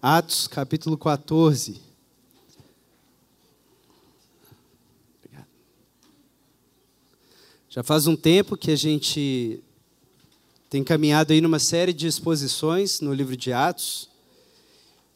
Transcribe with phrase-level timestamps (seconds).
[0.00, 1.80] Atos capítulo 14.
[7.68, 9.60] Já faz um tempo que a gente
[10.70, 14.08] tem caminhado aí numa série de exposições no livro de Atos.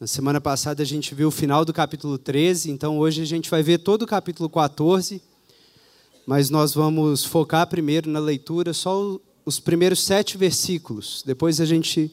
[0.01, 3.49] Na semana passada a gente viu o final do capítulo 13, então hoje a gente
[3.49, 5.21] vai ver todo o capítulo 14,
[6.25, 12.11] mas nós vamos focar primeiro na leitura só os primeiros sete versículos, depois a gente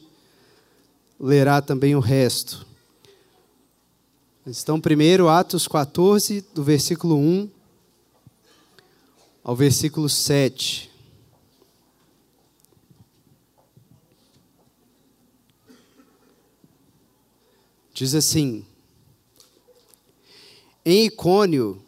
[1.21, 2.65] lerá também o resto.
[4.45, 7.47] Então, primeiro, Atos 14, do versículo 1
[9.43, 10.89] ao versículo 7.
[17.93, 18.65] Diz assim:
[20.83, 21.83] Em Icônio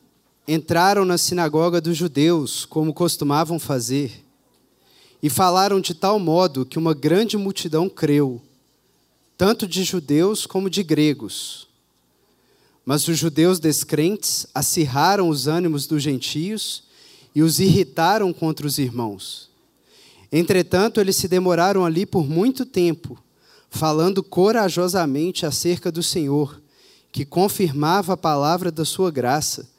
[0.48, 4.24] entraram na sinagoga dos judeus, como costumavam fazer,
[5.24, 8.40] e falaram de tal modo que uma grande multidão creu
[9.46, 11.68] tanto de judeus como de gregos.
[12.86, 16.84] Mas os judeus descrentes acirraram os ânimos dos gentios
[17.36, 19.50] e os irritaram contra os irmãos.
[20.32, 23.22] Entretanto, eles se demoraram ali por muito tempo,
[23.70, 26.62] falando corajosamente acerca do Senhor,
[27.12, 29.70] que confirmava a palavra da sua graça,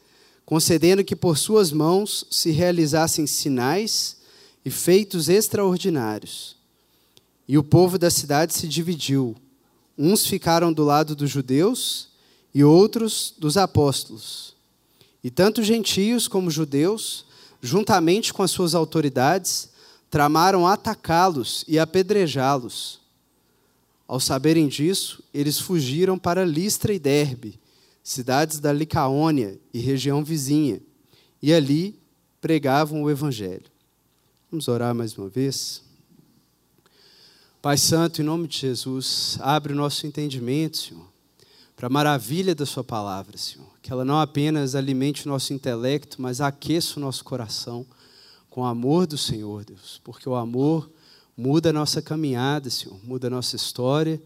[0.44, 4.18] concedendo que por suas mãos se realizassem sinais
[4.62, 6.54] e feitos extraordinários.
[7.48, 9.34] E o povo da cidade se dividiu
[9.96, 12.08] Uns ficaram do lado dos judeus
[12.54, 14.54] e outros dos apóstolos.
[15.22, 17.26] E tanto gentios como judeus,
[17.62, 19.70] juntamente com as suas autoridades,
[20.10, 23.00] tramaram atacá-los e apedrejá-los.
[24.06, 27.58] Ao saberem disso, eles fugiram para Listra e Derbe,
[28.02, 30.80] cidades da Licaônia e região vizinha,
[31.40, 31.98] e ali
[32.40, 33.64] pregavam o evangelho.
[34.50, 35.83] Vamos orar mais uma vez.
[37.64, 41.06] Pai Santo, em nome de Jesus, abre o nosso entendimento, Senhor,
[41.74, 43.66] para a maravilha da Sua palavra, Senhor.
[43.80, 47.86] Que ela não apenas alimente o nosso intelecto, mas aqueça o nosso coração
[48.50, 49.98] com o amor do Senhor, Deus.
[50.04, 50.90] Porque o amor
[51.34, 54.20] muda a nossa caminhada, Senhor, muda a nossa história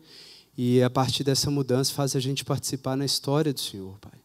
[0.56, 4.18] e a partir dessa mudança faz a gente participar na história do Senhor, Pai.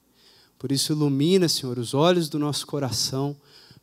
[0.57, 3.35] Por isso, ilumina, Senhor, os olhos do nosso coração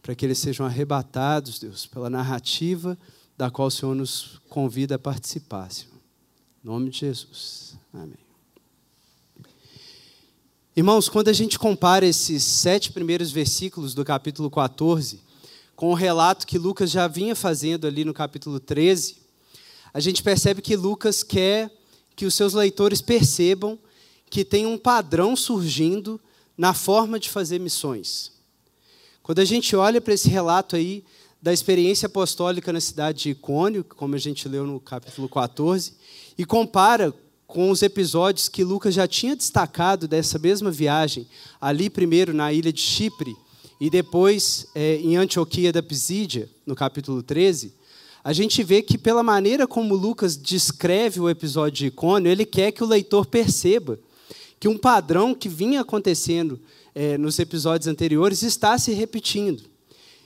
[0.03, 2.99] para que eles sejam arrebatados, Deus, pela narrativa
[3.41, 5.95] da qual o Senhor nos convida a participar, Senhor.
[6.63, 7.75] Em nome de Jesus.
[7.91, 8.19] Amém.
[10.77, 15.23] Irmãos, quando a gente compara esses sete primeiros versículos do capítulo 14
[15.75, 19.17] com o relato que Lucas já vinha fazendo ali no capítulo 13,
[19.95, 21.75] a gente percebe que Lucas quer
[22.15, 23.79] que os seus leitores percebam
[24.29, 26.21] que tem um padrão surgindo
[26.59, 28.33] na forma de fazer missões.
[29.23, 31.03] Quando a gente olha para esse relato aí
[31.43, 35.95] da experiência apostólica na cidade de Icônio, como a gente leu no capítulo 14,
[36.37, 37.15] e compara
[37.47, 41.27] com os episódios que Lucas já tinha destacado dessa mesma viagem,
[41.61, 43.35] ali primeiro na ilha de Chipre
[43.81, 47.73] e depois é, em Antioquia da Pisídia, no capítulo 13,
[48.23, 52.71] a gente vê que pela maneira como Lucas descreve o episódio de Icônio, ele quer
[52.73, 53.99] que o leitor perceba
[54.61, 56.61] que um padrão que vinha acontecendo
[56.95, 59.63] é, nos episódios anteriores está se repetindo.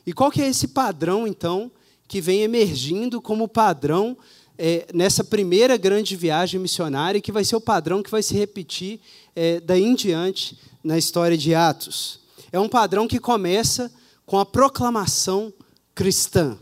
[0.06, 1.70] E qual que é esse padrão, então,
[2.06, 4.16] que vem emergindo como padrão
[4.56, 9.00] é, nessa primeira grande viagem missionária, que vai ser o padrão que vai se repetir
[9.34, 12.20] é, daí em diante na história de Atos?
[12.53, 13.91] É um padrão que começa
[14.26, 15.53] com a proclamação
[15.94, 16.59] cristã,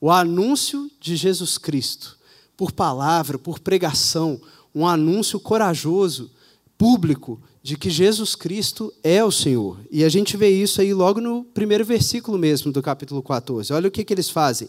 [0.00, 2.18] o anúncio de Jesus Cristo,
[2.56, 4.40] por palavra, por pregação,
[4.74, 6.30] um anúncio corajoso,
[6.76, 9.76] público, de que Jesus Cristo é o Senhor.
[9.90, 13.72] E a gente vê isso aí logo no primeiro versículo mesmo do capítulo 14.
[13.72, 14.68] Olha o que, que eles fazem.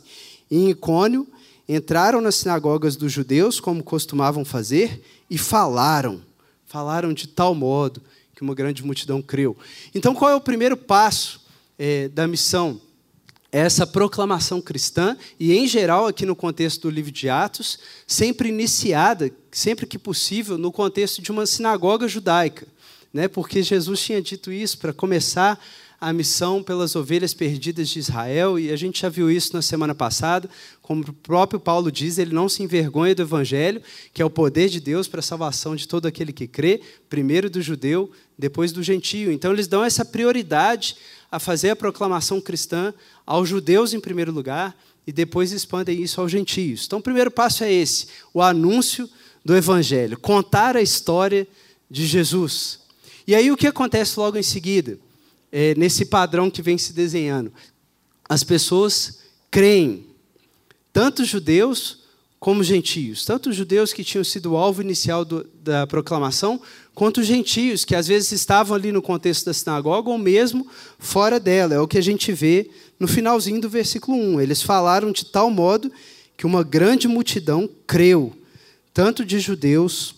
[0.50, 1.28] Em Icônio,
[1.69, 5.00] entraram nas sinagogas dos judeus, como costumavam fazer,
[5.30, 6.24] e falaram.
[6.66, 8.02] Falaram de tal modo
[8.35, 9.56] que uma grande multidão creu.
[9.94, 11.40] Então, qual é o primeiro passo
[11.78, 12.81] é, da missão?
[13.52, 17.78] Essa proclamação cristã, e em geral, aqui no contexto do livro de Atos,
[18.08, 22.67] sempre iniciada, sempre que possível, no contexto de uma sinagoga judaica
[23.13, 23.27] né?
[23.27, 25.59] porque Jesus tinha dito isso para começar
[25.99, 29.95] a missão pelas ovelhas perdidas de Israel, e a gente já viu isso na semana
[29.95, 30.47] passada,
[30.79, 33.81] como o próprio Paulo diz, ele não se envergonha do evangelho,
[34.13, 37.49] que é o poder de Deus para a salvação de todo aquele que crê, primeiro
[37.49, 39.31] do judeu, depois do gentio.
[39.31, 40.95] Então eles dão essa prioridade
[41.31, 42.93] a fazer a proclamação cristã
[43.25, 46.85] aos judeus em primeiro lugar e depois expandem isso aos gentios.
[46.85, 49.09] Então o primeiro passo é esse, o anúncio
[49.43, 51.47] do evangelho, contar a história
[51.89, 52.86] de Jesus.
[53.28, 54.97] E aí o que acontece logo em seguida?
[55.52, 57.52] É, nesse padrão que vem se desenhando.
[58.28, 59.20] As pessoas
[59.52, 60.06] creem,
[60.94, 62.00] tanto judeus
[62.40, 66.62] como gentios, tanto judeus que tinham sido o alvo inicial do, da proclamação,
[66.94, 71.40] quanto os gentios que às vezes estavam ali no contexto da sinagoga ou mesmo fora
[71.40, 71.74] dela.
[71.74, 72.70] É o que a gente vê
[73.00, 74.41] no finalzinho do versículo 1.
[74.41, 75.91] Eles falaram de tal modo
[76.38, 78.34] que uma grande multidão creu,
[78.94, 80.16] tanto de judeus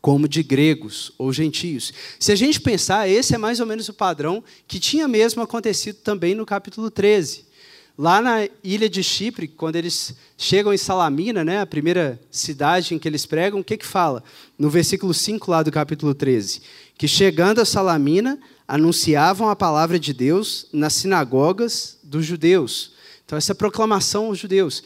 [0.00, 1.92] como de gregos ou gentios.
[2.18, 5.96] Se a gente pensar, esse é mais ou menos o padrão que tinha mesmo acontecido
[5.96, 7.50] também no capítulo 13.
[7.98, 12.98] Lá na ilha de Chipre, quando eles chegam em Salamina, né, a primeira cidade em
[12.98, 14.24] que eles pregam, o que, que fala?
[14.58, 16.62] No versículo 5 lá do capítulo 13.
[16.96, 22.92] Que chegando a Salamina, anunciavam a palavra de Deus nas sinagogas dos judeus.
[23.26, 24.82] Então, essa proclamação aos judeus.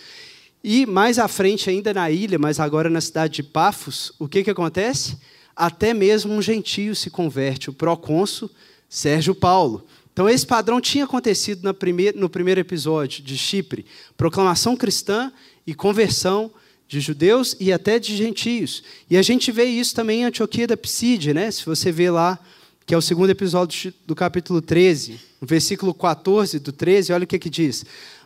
[0.66, 4.42] E mais à frente, ainda na ilha, mas agora na cidade de Pafos, o que,
[4.42, 5.18] que acontece?
[5.54, 8.50] Até mesmo um gentio se converte, o procônsul
[8.88, 9.84] Sérgio Paulo.
[10.10, 11.70] Então, esse padrão tinha acontecido
[12.14, 13.84] no primeiro episódio de Chipre:
[14.16, 15.30] proclamação cristã
[15.66, 16.50] e conversão
[16.88, 18.82] de judeus e até de gentios.
[19.10, 21.50] E a gente vê isso também em Antioquia da Psídia, né?
[21.50, 22.38] se você vê lá,
[22.86, 27.26] que é o segundo episódio do capítulo 13, no versículo 14 do 13, olha o
[27.26, 27.84] que, que diz.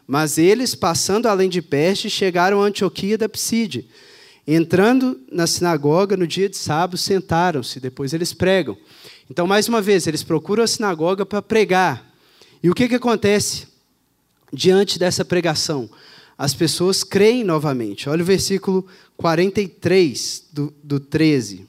[0.09, 3.85] Mas eles, passando além de Peste, chegaram a Antioquia da Psídia.
[4.47, 8.75] Entrando na sinagoga no dia de sábado, sentaram-se, depois eles pregam.
[9.31, 12.11] Então, mais uma vez, eles procuram a sinagoga para pregar.
[12.63, 13.69] E o que, que acontece
[14.51, 15.91] diante dessa pregação?
[16.39, 18.09] As pessoas creem novamente.
[18.09, 18.87] Olha o versículo
[19.19, 21.67] 43 do, do 13.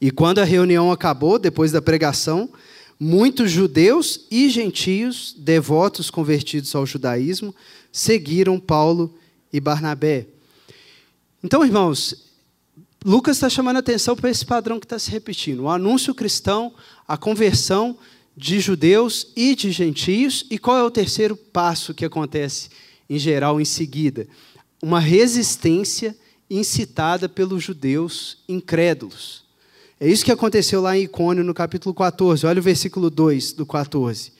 [0.00, 2.48] E quando a reunião acabou, depois da pregação,
[2.98, 7.54] muitos judeus e gentios, devotos convertidos ao judaísmo,
[7.92, 9.14] seguiram Paulo
[9.52, 10.26] e Barnabé.
[11.42, 12.28] Então, irmãos,
[13.04, 16.74] Lucas está chamando a atenção para esse padrão que está se repetindo: o anúncio cristão,
[17.06, 17.96] a conversão
[18.36, 20.44] de judeus e de gentios.
[20.50, 22.70] E qual é o terceiro passo que acontece,
[23.08, 24.26] em geral, em seguida?
[24.82, 26.16] Uma resistência
[26.50, 29.47] incitada pelos judeus incrédulos.
[30.00, 32.46] É isso que aconteceu lá em Icônio, no capítulo 14.
[32.46, 34.32] Olha o versículo 2 do 14.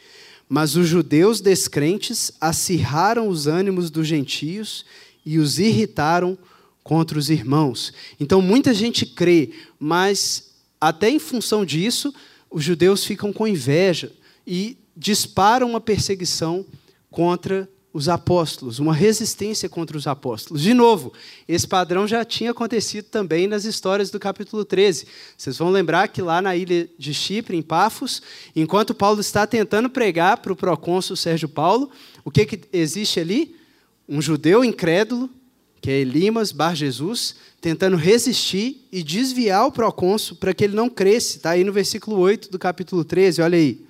[0.49, 4.85] Mas os judeus descrentes acirraram os ânimos dos gentios
[5.27, 6.39] e os irritaram
[6.85, 7.93] contra os irmãos.
[8.21, 9.51] Então muita gente crê,
[9.81, 12.15] mas até em função disso,
[12.49, 14.13] os judeus ficam com inveja
[14.47, 16.65] e disparam uma perseguição
[17.11, 17.69] contra
[17.99, 20.63] os apóstolos, uma resistência contra os apóstolos.
[20.63, 21.13] De novo,
[21.49, 25.07] esse padrão já tinha acontecido também nas histórias do capítulo 13.
[25.37, 28.23] Vocês vão lembrar que lá na ilha de Chipre, em Pafos,
[28.55, 31.91] enquanto Paulo está tentando pregar para o procônsul Sérgio Paulo,
[32.25, 33.57] o que, que existe ali?
[34.09, 35.29] Um judeu incrédulo
[35.81, 40.89] que é Elimas Bar Jesus, tentando resistir e desviar o procônsul para que ele não
[40.89, 41.37] cresça.
[41.37, 43.81] Está aí no versículo 8 do capítulo 13, olha aí.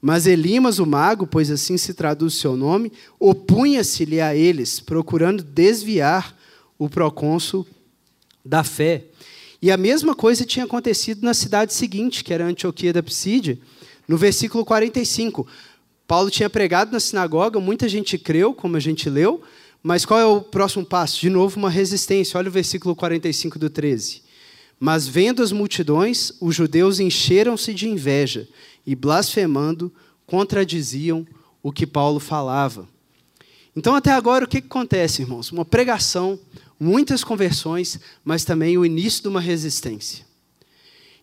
[0.00, 6.34] Mas Elimas, o mago, pois assim se traduz seu nome, opunha-se-lhe a eles, procurando desviar
[6.78, 7.66] o procônsul
[8.44, 9.04] da fé.
[9.60, 13.58] E a mesma coisa tinha acontecido na cidade seguinte, que era Antioquia da Psídia,
[14.08, 15.46] no versículo 45.
[16.06, 19.42] Paulo tinha pregado na sinagoga, muita gente creu, como a gente leu,
[19.82, 21.20] mas qual é o próximo passo?
[21.20, 22.38] De novo, uma resistência.
[22.38, 24.22] Olha o versículo 45 do 13.
[24.80, 28.48] Mas vendo as multidões, os judeus encheram-se de inveja
[28.86, 29.92] e, blasfemando,
[30.26, 31.26] contradiziam
[31.62, 32.88] o que Paulo falava.
[33.76, 35.52] Então, até agora, o que acontece, irmãos?
[35.52, 36.40] Uma pregação,
[36.78, 40.24] muitas conversões, mas também o início de uma resistência.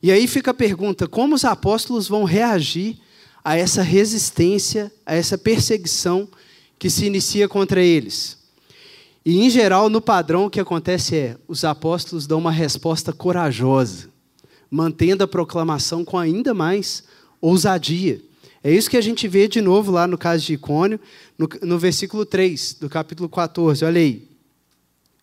[0.04, 3.00] E aí fica a pergunta: como os apóstolos vão reagir
[3.44, 6.30] a essa resistência, a essa perseguição
[6.78, 8.37] que se inicia contra eles?
[9.30, 14.08] E, em geral, no padrão, o que acontece é: os apóstolos dão uma resposta corajosa,
[14.72, 17.04] mantendo a proclamação com ainda mais
[17.42, 18.22] ousadia.
[18.64, 20.98] É isso que a gente vê de novo lá no caso de Icônio,
[21.38, 23.84] no, no versículo 3 do capítulo 14.
[23.84, 24.26] Olha aí.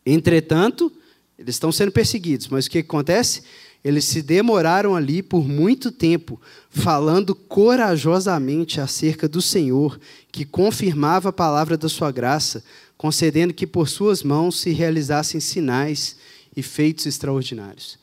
[0.05, 0.93] Entretanto,
[1.39, 3.43] eles estão sendo perseguidos, mas o que acontece?
[3.83, 9.99] Eles se demoraram ali por muito tempo, falando corajosamente acerca do Senhor,
[10.31, 12.63] que confirmava a palavra da sua graça,
[13.05, 16.17] concedendo que por suas mãos se realizassem sinais
[16.57, 17.99] e feitos extraordinários.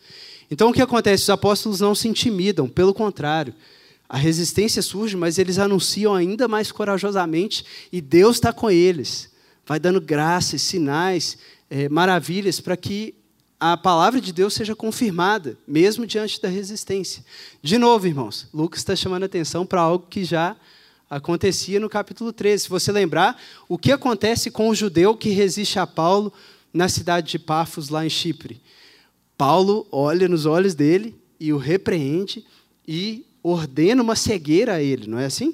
[0.52, 1.24] Então o que acontece?
[1.24, 3.52] Os apóstolos não se intimidam, pelo contrário,
[4.08, 9.32] a resistência surge, mas eles anunciam ainda mais corajosamente e Deus está com eles,
[9.66, 11.36] vai dando graças, sinais,
[11.68, 13.16] é, maravilhas para que
[13.60, 17.26] a palavra de Deus seja confirmada, mesmo diante da resistência.
[17.60, 20.56] De novo, irmãos, Lucas está chamando atenção para algo que já
[21.12, 22.64] acontecia no capítulo 13.
[22.64, 23.38] Se você lembrar,
[23.68, 26.32] o que acontece com o judeu que resiste a Paulo
[26.74, 28.62] na cidade de Pafos, lá em Chipre?
[29.38, 32.46] Paulo olha nos olhos dele e o repreende
[32.88, 35.54] e ordena uma cegueira a ele, não é assim?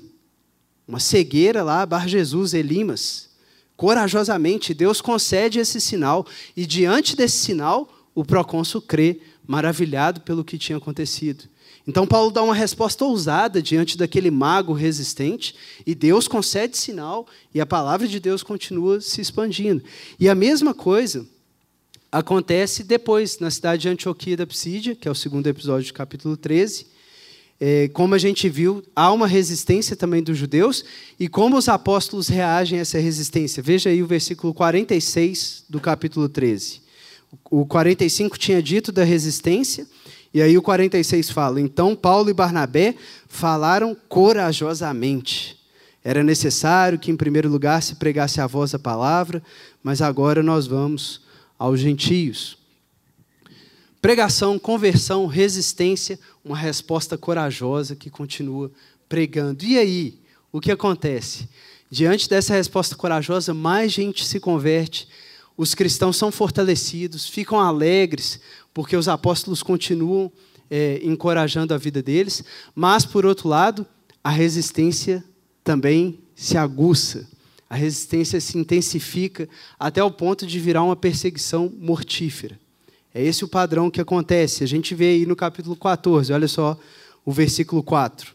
[0.87, 3.29] Uma cegueira lá, Bar Jesus, Elimas,
[3.75, 4.75] corajosamente.
[4.75, 10.77] Deus concede esse sinal, e diante desse sinal, o procônsul crê, maravilhado pelo que tinha
[10.77, 11.45] acontecido.
[11.87, 17.61] Então, Paulo dá uma resposta ousada diante daquele mago resistente, e Deus concede sinal, e
[17.61, 19.81] a palavra de Deus continua se expandindo.
[20.19, 21.25] E a mesma coisa
[22.11, 26.35] acontece depois, na cidade de Antioquia da Psídia, que é o segundo episódio do capítulo
[26.35, 26.87] 13.
[27.59, 30.83] É, como a gente viu, há uma resistência também dos judeus,
[31.17, 33.63] e como os apóstolos reagem a essa resistência.
[33.63, 36.81] Veja aí o versículo 46 do capítulo 13.
[37.49, 39.87] O 45 tinha dito da resistência,
[40.37, 42.93] e aí o 46 fala: Então Paulo e Barnabé
[43.27, 45.57] falaram corajosamente.
[46.03, 49.41] Era necessário que, em primeiro lugar, se pregasse a voz a palavra,
[49.81, 51.21] mas agora nós vamos
[51.57, 52.55] aos gentios.
[53.99, 58.69] Pregação, conversão, resistência, uma resposta corajosa que continua
[59.09, 59.65] pregando.
[59.65, 60.19] E aí,
[60.51, 61.49] o que acontece?
[61.89, 65.07] Diante dessa resposta corajosa, mais gente se converte,
[65.57, 68.39] os cristãos são fortalecidos, ficam alegres,
[68.73, 70.31] porque os apóstolos continuam
[70.69, 72.43] é, encorajando a vida deles,
[72.75, 73.85] mas, por outro lado,
[74.23, 75.23] a resistência
[75.63, 77.27] também se aguça,
[77.69, 79.49] a resistência se intensifica
[79.79, 82.59] até o ponto de virar uma perseguição mortífera.
[83.13, 84.63] É esse o padrão que acontece.
[84.63, 86.77] A gente vê aí no capítulo 14, olha só
[87.25, 88.31] o versículo 4.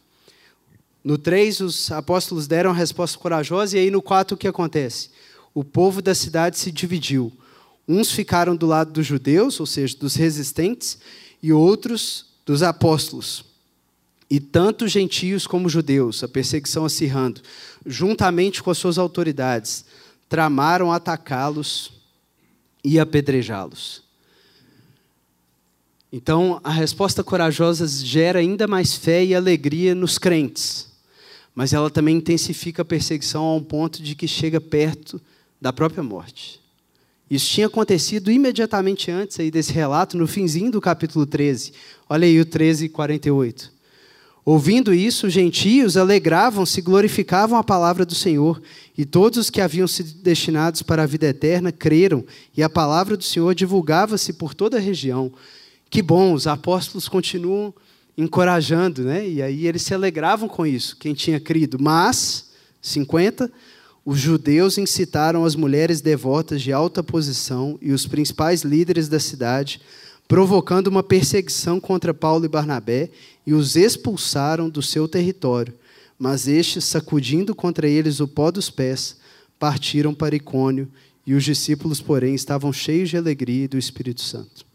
[1.04, 5.10] No 3, os apóstolos deram a resposta corajosa, e aí no 4 o que acontece?
[5.54, 7.32] O povo da cidade se dividiu.
[7.87, 10.99] Uns ficaram do lado dos judeus, ou seja, dos resistentes,
[11.42, 13.44] e outros dos apóstolos.
[14.30, 17.42] E tanto gentios como judeus, a perseguição acirrando,
[17.85, 19.85] juntamente com as suas autoridades,
[20.28, 21.92] tramaram atacá-los
[22.82, 24.02] e apedrejá-los.
[26.11, 30.88] Então, a resposta corajosa gera ainda mais fé e alegria nos crentes,
[31.54, 35.21] mas ela também intensifica a perseguição a um ponto de que chega perto
[35.62, 36.61] da própria morte.
[37.31, 41.73] Isso tinha acontecido imediatamente antes aí desse relato, no finzinho do capítulo 13.
[42.11, 43.73] Olha aí o 13, 48.
[44.45, 48.61] Ouvindo isso, os gentios alegravam-se glorificavam a palavra do Senhor,
[48.99, 52.25] e todos os que haviam sido destinados para a vida eterna creram,
[52.57, 55.33] e a palavra do Senhor divulgava-se por toda a região.
[55.88, 57.73] Que bom, os apóstolos continuam
[58.19, 59.26] encorajando, né?
[59.28, 61.78] E aí eles se alegravam com isso, quem tinha crido.
[61.81, 62.50] Mas,
[62.81, 63.49] 50,
[64.04, 69.80] os judeus incitaram as mulheres devotas de alta posição e os principais líderes da cidade,
[70.26, 73.11] provocando uma perseguição contra Paulo e Barnabé,
[73.47, 75.75] e os expulsaram do seu território.
[76.18, 79.16] Mas estes, sacudindo contra eles o pó dos pés,
[79.59, 80.88] partiram para Icônio,
[81.25, 84.66] e os discípulos, porém, estavam cheios de alegria e do Espírito Santo.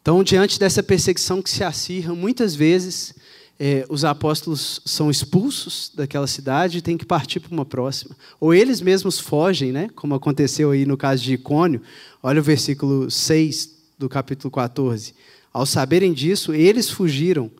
[0.00, 3.14] Então, diante dessa perseguição que se acirra, muitas vezes
[3.60, 8.16] é, os apóstolos são expulsos daquela cidade e têm que partir para uma próxima.
[8.38, 9.90] Ou eles mesmos fogem, né?
[9.96, 11.82] como aconteceu aí no caso de Icônio.
[12.22, 15.12] Olha o versículo 6 do capítulo 14.
[15.52, 17.50] Ao saberem disso, eles fugiram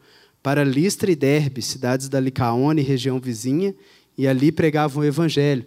[0.40, 3.74] para Listra e Derbe, cidades da Licaônia e região vizinha,
[4.16, 5.64] e ali pregavam o evangelho.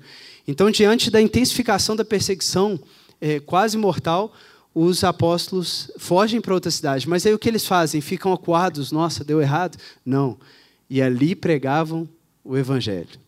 [0.48, 2.80] Então, diante da intensificação da perseguição
[3.20, 4.34] é, quase mortal,
[4.74, 7.08] os apóstolos fogem para outra cidade.
[7.08, 8.00] Mas aí o que eles fazem?
[8.00, 9.78] Ficam acuados, nossa, deu errado?
[10.06, 10.38] Não.
[10.90, 12.08] E ali pregavam
[12.44, 13.20] o evangelho.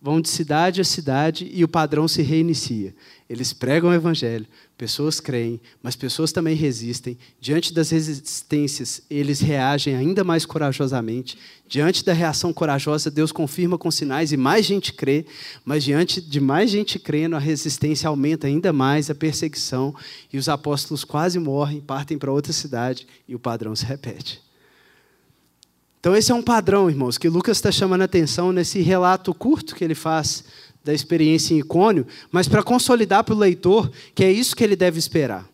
[0.00, 2.94] Vão de cidade a cidade e o padrão se reinicia.
[3.28, 4.46] Eles pregam o evangelho,
[4.78, 7.18] pessoas creem, mas pessoas também resistem.
[7.38, 11.36] Diante das resistências, eles reagem ainda mais corajosamente.
[11.68, 15.26] Diante da reação corajosa, Deus confirma com sinais e mais gente crê,
[15.66, 19.94] mas diante de mais gente crendo, a resistência aumenta ainda mais, a perseguição,
[20.32, 24.47] e os apóstolos quase morrem, partem para outra cidade e o padrão se repete.
[26.08, 29.74] Então, esse é um padrão, irmãos, que Lucas está chamando a atenção nesse relato curto
[29.74, 30.42] que ele faz
[30.82, 34.74] da experiência em Icônio, mas para consolidar para o leitor que é isso que ele
[34.74, 35.46] deve esperar.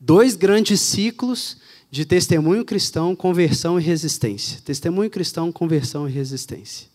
[0.00, 1.58] Dois grandes ciclos
[1.90, 4.58] de testemunho cristão, conversão e resistência.
[4.64, 6.88] Testemunho cristão, conversão e resistência.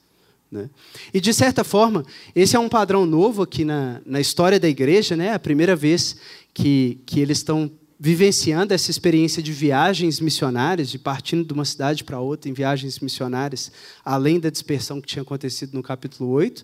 [0.51, 0.67] Né?
[1.13, 5.15] E, de certa forma, esse é um padrão novo aqui na, na história da igreja,
[5.15, 5.27] né?
[5.27, 6.15] É a primeira vez
[6.55, 7.69] que, que eles estão
[8.03, 12.97] vivenciando essa experiência de viagens missionárias, de partindo de uma cidade para outra em viagens
[12.97, 13.71] missionárias,
[14.03, 16.63] além da dispersão que tinha acontecido no capítulo 8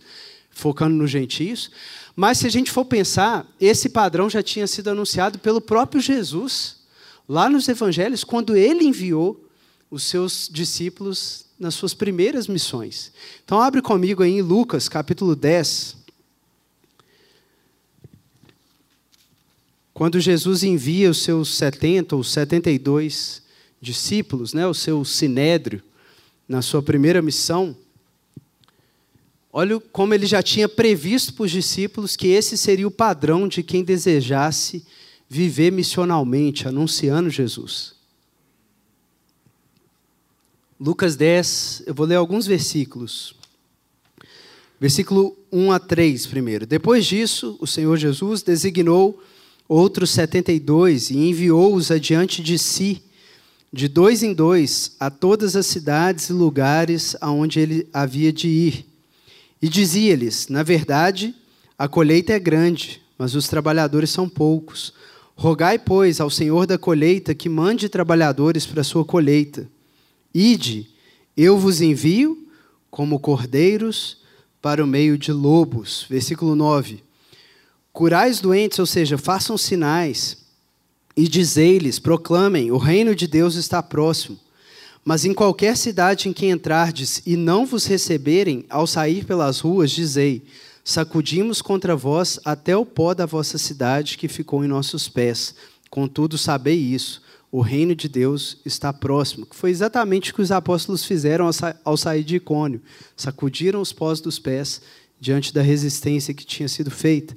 [0.50, 1.70] focando nos gentios.
[2.15, 6.77] Mas se a gente for pensar, esse padrão já tinha sido anunciado pelo próprio Jesus,
[7.29, 9.48] lá nos evangelhos, quando ele enviou
[9.91, 13.12] os seus discípulos nas suas primeiras missões.
[13.46, 15.98] Então, abre comigo aí em Lucas, capítulo 10.
[19.98, 23.42] Quando Jesus envia os seus 70 ou 72
[23.82, 25.82] discípulos, né, o seu sinédrio,
[26.48, 27.75] na sua primeira missão,
[29.51, 33.63] Olha como ele já tinha previsto para os discípulos que esse seria o padrão de
[33.63, 34.86] quem desejasse
[35.27, 37.96] viver missionalmente, anunciando Jesus.
[40.80, 43.34] Lucas 10, eu vou ler alguns versículos.
[44.80, 46.68] Versículo 1 a 3 primeiro.
[46.68, 49.20] Depois disso, o Senhor Jesus designou
[49.67, 53.01] outros 72 e enviou-os adiante de si,
[53.71, 58.86] de dois em dois, a todas as cidades e lugares aonde ele havia de ir.
[59.62, 61.36] E dizia-lhes: Na verdade,
[61.77, 64.93] a colheita é grande, mas os trabalhadores são poucos.
[65.36, 69.69] Rogai, pois, ao Senhor da colheita que mande trabalhadores para a sua colheita.
[70.33, 70.89] Ide,
[71.36, 72.47] eu vos envio
[72.89, 74.17] como cordeiros
[74.62, 76.05] para o meio de lobos.
[76.09, 77.07] Versículo 9.
[77.98, 80.38] Curais doentes, ou seja, façam sinais,
[81.16, 84.39] e dizei-lhes, proclamem, o reino de Deus está próximo.
[85.04, 89.89] Mas em qualquer cidade em que entrardes e não vos receberem, ao sair pelas ruas,
[89.89, 90.44] dizei:
[90.84, 95.56] Sacudimos contra vós até o pó da vossa cidade que ficou em nossos pés.
[95.89, 99.48] Contudo, sabei isso o reino de Deus está próximo.
[99.48, 101.50] Que foi exatamente o que os apóstolos fizeram
[101.84, 102.80] ao sair de Icônio.
[103.16, 104.84] Sacudiram os pós dos pés
[105.20, 107.36] diante da resistência que tinha sido feita.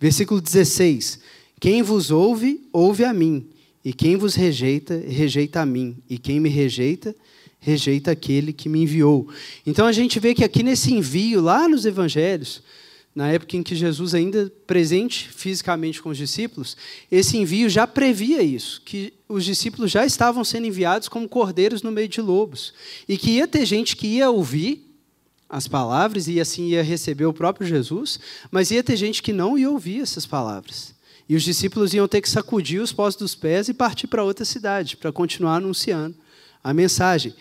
[0.00, 1.18] Versículo 16:
[1.60, 3.46] Quem vos ouve, ouve a mim.
[3.84, 5.96] E quem vos rejeita, rejeita a mim.
[6.08, 7.14] E quem me rejeita,
[7.58, 9.28] rejeita aquele que me enviou.
[9.66, 12.62] Então a gente vê que aqui nesse envio, lá nos evangelhos,
[13.14, 16.76] na época em que Jesus ainda presente fisicamente com os discípulos,
[17.10, 21.90] esse envio já previa isso, que os discípulos já estavam sendo enviados como cordeiros no
[21.90, 22.72] meio de lobos,
[23.08, 24.87] e que ia ter gente que ia ouvir
[25.48, 29.58] as palavras e assim ia receber o próprio Jesus, mas ia ter gente que não
[29.58, 30.94] ia ouvir essas palavras.
[31.28, 34.44] E os discípulos iam ter que sacudir os pós dos pés e partir para outra
[34.44, 36.14] cidade para continuar anunciando
[36.62, 37.34] a mensagem.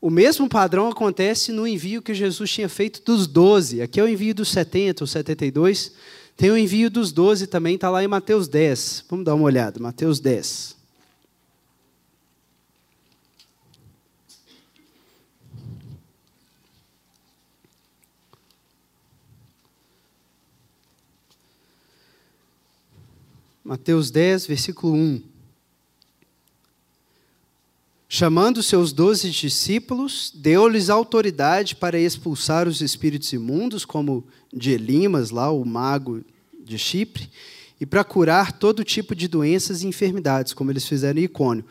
[0.00, 3.80] O mesmo padrão acontece no envio que Jesus tinha feito dos doze.
[3.80, 5.92] Aqui é o envio dos 70 ou 72.
[6.36, 9.06] Tem o envio dos doze também, está lá em Mateus 10.
[9.08, 9.80] Vamos dar uma olhada.
[9.80, 10.76] Mateus 10.
[23.66, 25.22] Mateus 10, versículo 1.
[28.06, 34.22] Chamando seus doze discípulos, deu-lhes autoridade para expulsar os espíritos imundos, como
[34.52, 36.22] de Elimas, lá o mago
[36.62, 37.30] de Chipre,
[37.80, 41.64] e para curar todo tipo de doenças e enfermidades, como eles fizeram em Icônio.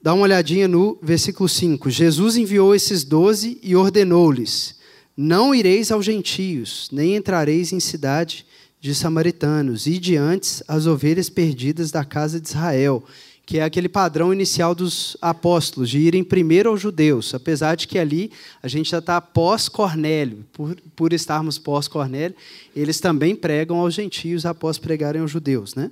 [0.00, 1.90] Dá uma olhadinha no versículo 5.
[1.90, 4.78] Jesus enviou esses doze e ordenou-lhes:
[5.16, 8.46] Não ireis aos gentios, nem entrareis em cidade
[8.80, 13.04] de samaritanos, e diante as ovelhas perdidas da casa de Israel
[13.50, 17.98] que é aquele padrão inicial dos apóstolos, de irem primeiro aos judeus, apesar de que
[17.98, 18.30] ali
[18.62, 22.36] a gente já está pós-Cornélio, por, por estarmos pós-Cornélio,
[22.76, 25.74] eles também pregam aos gentios após pregarem aos judeus.
[25.74, 25.90] Né?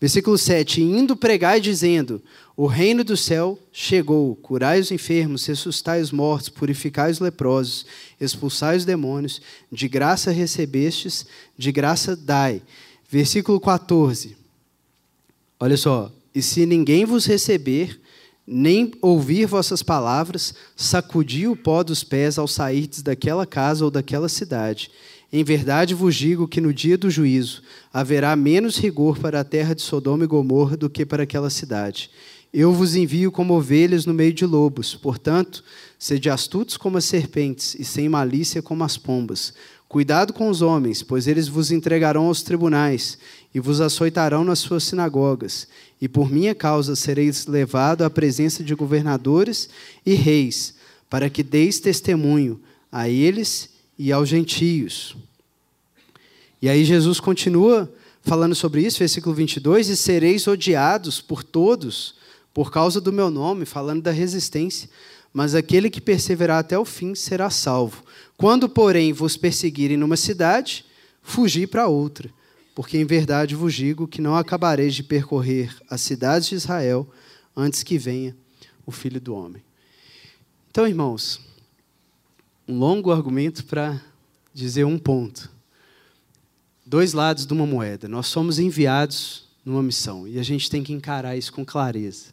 [0.00, 2.22] Versículo 7: Indo pregar e dizendo:
[2.56, 7.84] O reino do céu chegou, curai os enfermos, ressuscitai os mortos, purificai os leprosos,
[8.18, 12.62] expulsai os demônios, de graça recebestes, de graça dai.
[13.10, 14.36] Versículo 14.
[15.58, 18.00] Olha só, e se ninguém vos receber,
[18.46, 24.28] nem ouvir vossas palavras, sacudi o pó dos pés ao sairdes daquela casa ou daquela
[24.28, 24.90] cidade.
[25.32, 27.62] Em verdade vos digo que no dia do juízo
[27.92, 32.10] haverá menos rigor para a terra de Sodoma e Gomorra do que para aquela cidade.
[32.52, 35.62] Eu vos envio como ovelhas no meio de lobos, portanto,
[35.96, 39.54] sede astutos como as serpentes e sem malícia como as pombas.
[39.86, 43.16] Cuidado com os homens, pois eles vos entregarão aos tribunais
[43.54, 45.68] e vos açoitarão nas suas sinagogas,
[46.00, 49.68] e por minha causa sereis levado à presença de governadores
[50.04, 50.74] e reis,
[51.08, 53.69] para que deis testemunho a eles
[54.02, 55.14] e aos gentios.
[56.62, 62.14] E aí Jesus continua falando sobre isso, versículo 22, e sereis odiados por todos
[62.54, 64.88] por causa do meu nome, falando da resistência,
[65.34, 68.02] mas aquele que perseverar até o fim será salvo.
[68.38, 70.82] Quando, porém, vos perseguirem numa cidade,
[71.22, 72.30] fugi para outra,
[72.74, 77.06] porque em verdade vos digo que não acabareis de percorrer as cidades de Israel
[77.54, 78.34] antes que venha
[78.86, 79.62] o Filho do Homem.
[80.70, 81.49] Então, irmãos,
[82.70, 84.00] um longo argumento para
[84.54, 85.50] dizer um ponto.
[86.86, 88.06] Dois lados de uma moeda.
[88.06, 92.26] Nós somos enviados numa missão e a gente tem que encarar isso com clareza.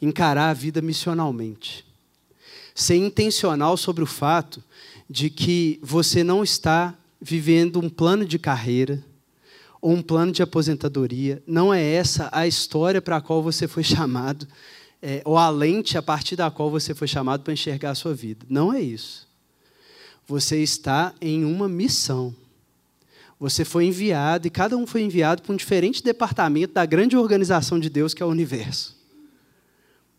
[0.00, 1.86] Encarar a vida missionalmente.
[2.74, 4.62] Ser intencional sobre o fato
[5.08, 9.02] de que você não está vivendo um plano de carreira
[9.80, 11.42] ou um plano de aposentadoria.
[11.46, 14.46] Não é essa a história para a qual você foi chamado,
[15.00, 18.12] é, ou a lente a partir da qual você foi chamado para enxergar a sua
[18.12, 18.44] vida.
[18.46, 19.29] Não é isso.
[20.30, 22.32] Você está em uma missão.
[23.40, 27.80] Você foi enviado, e cada um foi enviado para um diferente departamento da grande organização
[27.80, 28.96] de Deus que é o universo.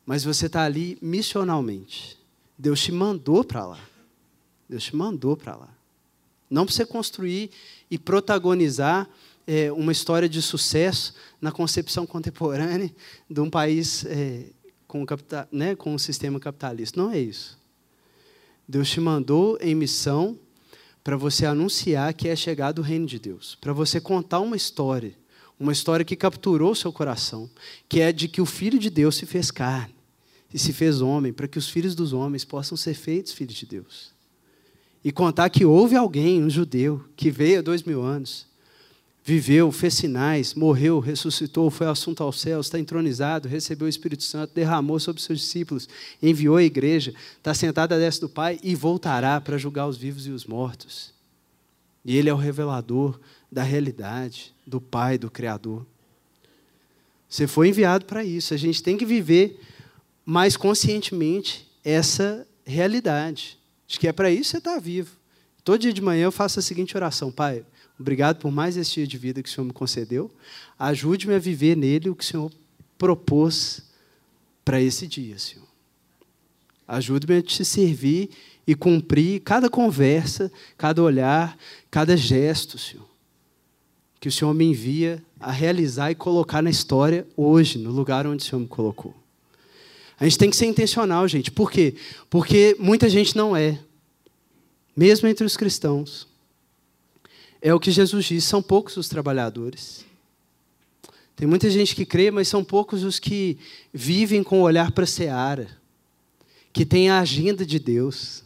[0.06, 2.20] Mas você está ali missionalmente.
[2.58, 3.80] Deus te mandou para lá.
[4.68, 5.70] Deus te mandou para lá.
[6.50, 7.50] Não para você construir
[7.90, 9.08] e protagonizar
[9.48, 12.94] é, uma história de sucesso na concepção contemporânea
[13.30, 14.44] de um país é,
[14.90, 17.02] com, capital, né, com um sistema capitalista.
[17.02, 17.61] Não é isso.
[18.72, 20.40] Deus te mandou em missão
[21.04, 25.14] para você anunciar que é chegado o reino de Deus, para você contar uma história,
[25.60, 27.50] uma história que capturou seu coração,
[27.90, 29.94] que é de que o Filho de Deus se fez carne
[30.54, 33.66] e se fez homem, para que os filhos dos homens possam ser feitos filhos de
[33.66, 34.14] Deus.
[35.04, 38.48] E contar que houve alguém, um judeu, que veio há dois mil anos,
[39.24, 44.54] viveu, fez sinais, morreu, ressuscitou, foi assunto aos céus, está entronizado, recebeu o Espírito Santo,
[44.54, 45.88] derramou sobre seus discípulos,
[46.22, 50.26] enviou a igreja, está sentado à destra do Pai e voltará para julgar os vivos
[50.26, 51.14] e os mortos.
[52.04, 53.20] E Ele é o revelador
[53.52, 55.86] da realidade, do Pai, do Criador.
[57.30, 58.54] Você foi enviado para isso.
[58.54, 59.60] A gente tem que viver
[60.26, 63.58] mais conscientemente essa realidade.
[63.88, 65.16] Acho que é para isso que você está vivo.
[65.64, 67.64] Todo dia de manhã eu faço a seguinte oração: Pai,
[68.00, 70.32] Obrigado por mais esse dia de vida que o Senhor me concedeu.
[70.78, 72.52] Ajude-me a viver nele o que o Senhor
[72.98, 73.84] propôs
[74.64, 75.68] para esse dia, Senhor.
[76.88, 78.30] Ajude-me a te servir
[78.66, 81.58] e cumprir cada conversa, cada olhar,
[81.90, 83.08] cada gesto, Senhor.
[84.20, 88.44] Que o Senhor me envia a realizar e colocar na história hoje, no lugar onde
[88.44, 89.16] o Senhor me colocou.
[90.20, 91.50] A gente tem que ser intencional, gente.
[91.50, 91.96] Por quê?
[92.30, 93.80] Porque muita gente não é.
[94.96, 96.28] Mesmo entre os cristãos.
[97.62, 100.06] É o que Jesus diz: são poucos os trabalhadores.
[101.36, 103.58] Tem muita gente que crê, mas são poucos os que
[103.94, 105.68] vivem com o olhar para a seara,
[106.72, 108.44] que tem a agenda de Deus.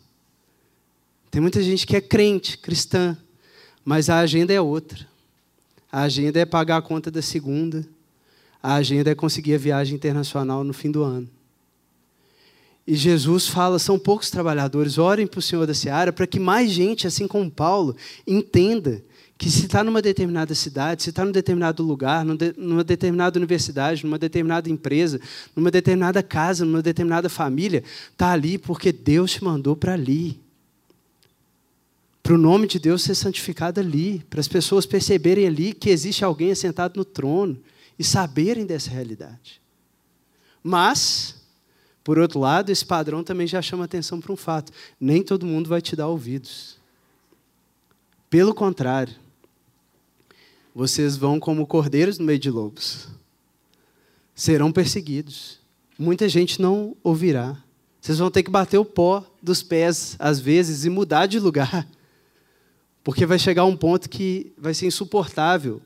[1.30, 3.18] Tem muita gente que é crente, cristã,
[3.84, 5.06] mas a agenda é outra.
[5.92, 7.86] A agenda é pagar a conta da segunda.
[8.62, 11.30] A agenda é conseguir a viagem internacional no fim do ano.
[12.88, 16.72] E Jesus fala: são poucos trabalhadores, orem para o Senhor da Seara, para que mais
[16.72, 17.96] gente, assim como Paulo,
[18.28, 19.04] entenda
[19.38, 22.24] que se está numa determinada cidade, se está num determinado lugar,
[22.56, 25.20] numa determinada universidade, numa determinada empresa,
[25.56, 30.40] numa determinada casa, numa determinada família, está ali porque Deus te mandou para ali.
[32.24, 36.24] Para o nome de Deus ser santificado ali, para as pessoas perceberem ali que existe
[36.24, 37.58] alguém assentado no trono
[38.00, 39.62] e saberem dessa realidade.
[40.64, 41.35] Mas,
[42.06, 45.68] por outro lado, esse padrão também já chama atenção para um fato: nem todo mundo
[45.68, 46.78] vai te dar ouvidos.
[48.30, 49.16] Pelo contrário,
[50.74, 53.08] vocês vão como cordeiros no meio de lobos.
[54.36, 55.60] Serão perseguidos.
[55.98, 57.58] Muita gente não ouvirá.
[58.00, 61.88] Vocês vão ter que bater o pó dos pés, às vezes, e mudar de lugar.
[63.04, 65.82] Porque vai chegar um ponto que vai ser insuportável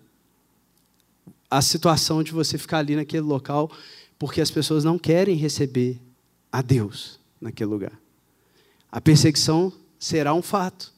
[1.49, 3.71] a situação de você ficar ali naquele local,
[4.17, 6.08] porque as pessoas não querem receber
[6.51, 7.99] a Deus naquele lugar.
[8.91, 10.91] A perseguição será um fato.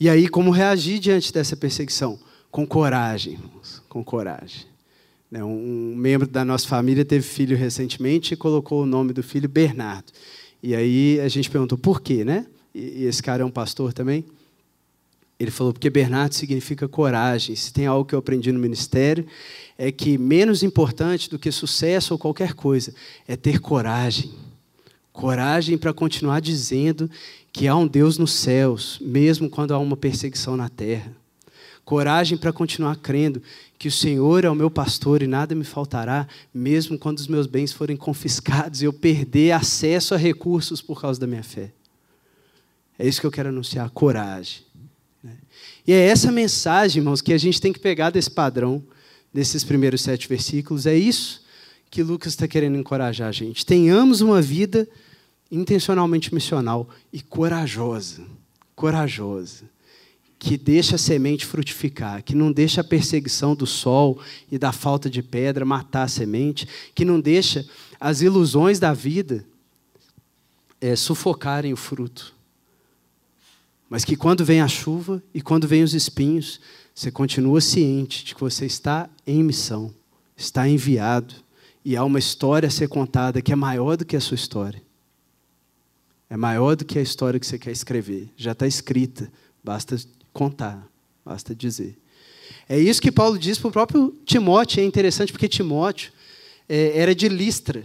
[0.00, 2.18] E aí, como reagir diante dessa perseguição?
[2.50, 4.66] Com coragem, irmãos, com coragem.
[5.30, 9.48] Né, um membro da nossa família teve filho recentemente e colocou o nome do filho
[9.48, 10.12] Bernardo.
[10.62, 12.46] E aí a gente perguntou por quê, né?
[12.74, 14.24] E esse cara é um pastor também.
[15.38, 17.54] Ele falou porque Bernardo significa coragem.
[17.54, 19.26] Se tem algo que eu aprendi no ministério
[19.78, 22.92] é que menos importante do que sucesso ou qualquer coisa
[23.28, 24.32] é ter coragem.
[25.12, 27.08] Coragem para continuar dizendo
[27.52, 31.12] que há um Deus nos céus, mesmo quando há uma perseguição na terra.
[31.84, 33.40] Coragem para continuar crendo
[33.78, 37.46] que o Senhor é o meu pastor e nada me faltará, mesmo quando os meus
[37.46, 41.70] bens forem confiscados e eu perder acesso a recursos por causa da minha fé.
[42.98, 44.62] É isso que eu quero anunciar: coragem.
[45.22, 45.32] Né?
[45.86, 48.82] E é essa mensagem, irmãos, que a gente tem que pegar desse padrão,
[49.32, 50.86] desses primeiros sete versículos.
[50.86, 51.42] É isso
[51.90, 53.64] que Lucas está querendo encorajar a gente.
[53.64, 54.88] Tenhamos uma vida
[55.50, 58.24] intencionalmente missional e corajosa.
[58.74, 59.64] Corajosa.
[60.38, 65.10] Que deixa a semente frutificar, que não deixa a perseguição do sol e da falta
[65.10, 69.44] de pedra matar a semente, que não deixa as ilusões da vida
[70.80, 72.36] é, sufocarem o fruto.
[73.90, 76.60] Mas que quando vem a chuva e quando vem os espinhos,
[76.98, 79.94] você continua ciente de que você está em missão,
[80.36, 81.32] está enviado,
[81.84, 84.82] e há uma história a ser contada que é maior do que a sua história.
[86.28, 88.28] É maior do que a história que você quer escrever.
[88.36, 89.30] Já está escrita,
[89.62, 89.96] basta
[90.32, 90.88] contar,
[91.24, 91.96] basta dizer.
[92.68, 94.80] É isso que Paulo diz para o próprio Timóteo.
[94.80, 96.10] É interessante porque Timóteo
[96.68, 97.84] é, era de Listra.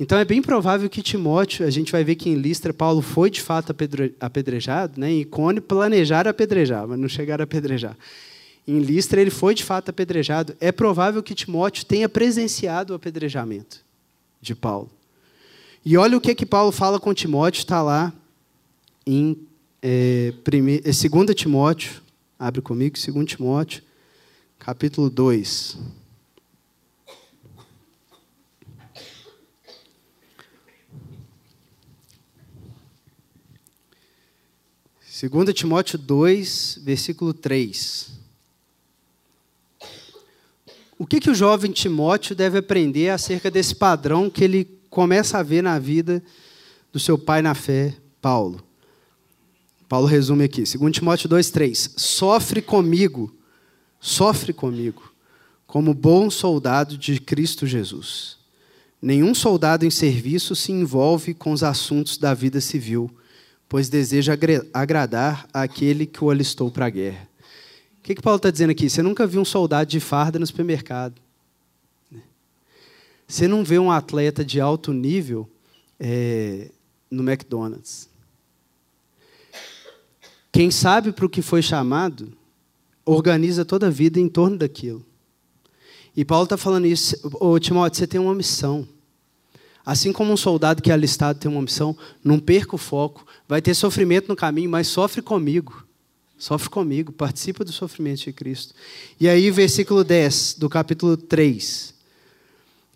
[0.00, 3.30] Então é bem provável que Timóteo, a gente vai ver que em Listra Paulo foi
[3.30, 3.74] de fato
[4.20, 5.10] apedrejado, né?
[5.10, 7.96] em Icone planejaram apedrejar, mas não chegaram a apedrejar.
[8.66, 10.54] Em Listra ele foi de fato apedrejado.
[10.60, 13.84] É provável que Timóteo tenha presenciado o apedrejamento
[14.40, 14.90] de Paulo.
[15.84, 18.12] E olha o que, que Paulo fala com Timóteo, está lá
[19.06, 19.36] em
[19.82, 20.80] é, prime...
[20.80, 22.02] 2 é, Timóteo,
[22.38, 23.82] abre comigo, 2 Timóteo,
[24.58, 25.78] capítulo 2.
[35.20, 38.10] 2 Timóteo 2, versículo 3.
[40.96, 45.42] O que, que o jovem Timóteo deve aprender acerca desse padrão que ele começa a
[45.42, 46.22] ver na vida
[46.92, 48.62] do seu pai na fé, Paulo?
[49.88, 51.94] Paulo resume aqui, 2 Timóteo 2, 3.
[51.96, 53.34] Sofre comigo,
[53.98, 55.12] sofre comigo,
[55.66, 58.36] como bom soldado de Cristo Jesus.
[59.02, 63.10] Nenhum soldado em serviço se envolve com os assuntos da vida civil
[63.68, 64.36] pois deseja
[64.72, 67.28] agradar aquele que o alistou para a guerra.
[67.98, 68.88] O que, que Paulo está dizendo aqui?
[68.88, 71.20] Você nunca viu um soldado de farda no supermercado.
[73.26, 75.46] Você não vê um atleta de alto nível
[76.00, 76.70] é,
[77.10, 78.08] no McDonald's.
[80.50, 82.32] Quem sabe para o que foi chamado,
[83.04, 85.04] organiza toda a vida em torno daquilo.
[86.16, 88.88] E Paulo está falando isso, ô Timóteo, você tem uma missão.
[89.84, 93.26] Assim como um soldado que é alistado tem uma missão, não perca o foco.
[93.48, 95.84] Vai ter sofrimento no caminho, mas sofre comigo.
[96.38, 98.74] Sofre comigo, participa do sofrimento de Cristo.
[99.18, 101.94] E aí, versículo 10 do capítulo 3.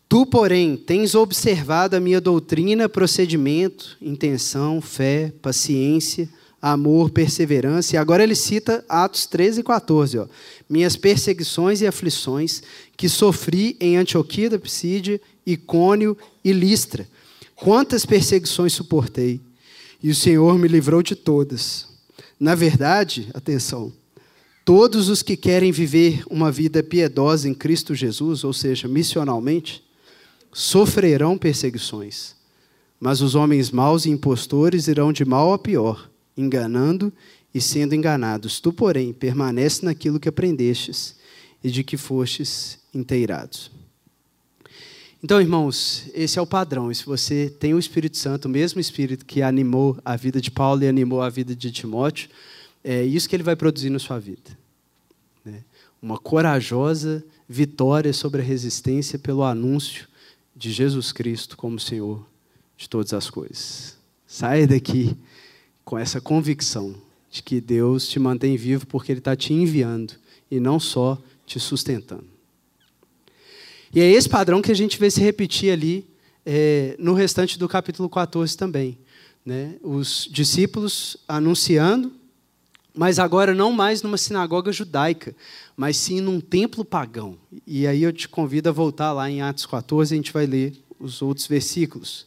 [0.09, 6.29] Tu, porém, tens observado a minha doutrina, procedimento, intenção, fé, paciência,
[6.61, 7.97] amor, perseverança.
[7.97, 10.19] E agora ele cita Atos 13 e 14.
[10.19, 10.27] Ó.
[10.69, 12.63] Minhas perseguições e aflições
[12.97, 17.09] que sofri em Antioquia da Psídia, Icônio e Listra.
[17.57, 19.41] Quantas perseguições suportei,
[20.03, 21.87] e o Senhor me livrou de todas.
[22.39, 23.93] Na verdade, atenção,
[24.65, 29.85] todos os que querem viver uma vida piedosa em Cristo Jesus, ou seja, missionalmente,
[30.53, 32.35] sofrerão perseguições.
[32.99, 37.13] Mas os homens maus e impostores irão de mal a pior, enganando
[37.55, 38.61] e sendo enganados.
[38.61, 41.17] Tu, porém, permanece naquilo que aprendestes
[41.63, 43.71] e de que fostes inteirados.
[45.25, 46.91] Então, irmãos, esse é o padrão.
[46.91, 50.51] E se você tem o Espírito Santo, o mesmo Espírito que animou a vida de
[50.51, 52.29] Paulo e animou a vida de Timóteo,
[52.83, 54.59] é isso que ele vai produzir na sua vida.
[55.45, 55.63] Né?
[56.03, 60.09] Uma corajosa vitória sobre a resistência pelo anúncio
[60.57, 62.27] de Jesus Cristo como Senhor
[62.77, 63.97] de todas as coisas.
[64.27, 65.17] Saia daqui
[65.85, 66.97] com essa convicção
[67.31, 70.15] de que Deus te mantém vivo porque Ele está te enviando
[70.51, 72.27] e não só te sustentando.
[73.95, 76.07] E é esse padrão que a gente vê se repetir ali
[76.47, 78.99] é, no restante do capítulo 14 também.
[79.45, 79.75] Né?
[79.83, 82.11] Os discípulos anunciando,
[82.95, 85.35] mas agora não mais numa sinagoga judaica,
[85.77, 87.37] mas sim num templo pagão.
[87.67, 90.47] E aí eu te convido a voltar lá em Atos 14 e a gente vai
[90.47, 92.27] ler os outros versículos.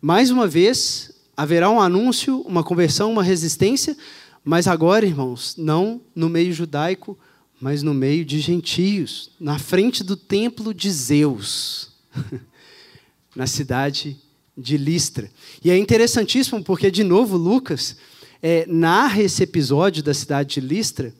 [0.00, 3.96] Mais uma vez, haverá um anúncio, uma conversão, uma resistência,
[4.44, 7.18] mas agora, irmãos, não no meio judaico,
[7.60, 11.90] mas no meio de gentios, na frente do templo de Zeus,
[13.34, 14.16] na cidade
[14.56, 15.30] de Listra.
[15.64, 17.96] E é interessantíssimo porque, de novo, Lucas
[18.42, 21.14] é, narra esse episódio da cidade de Listra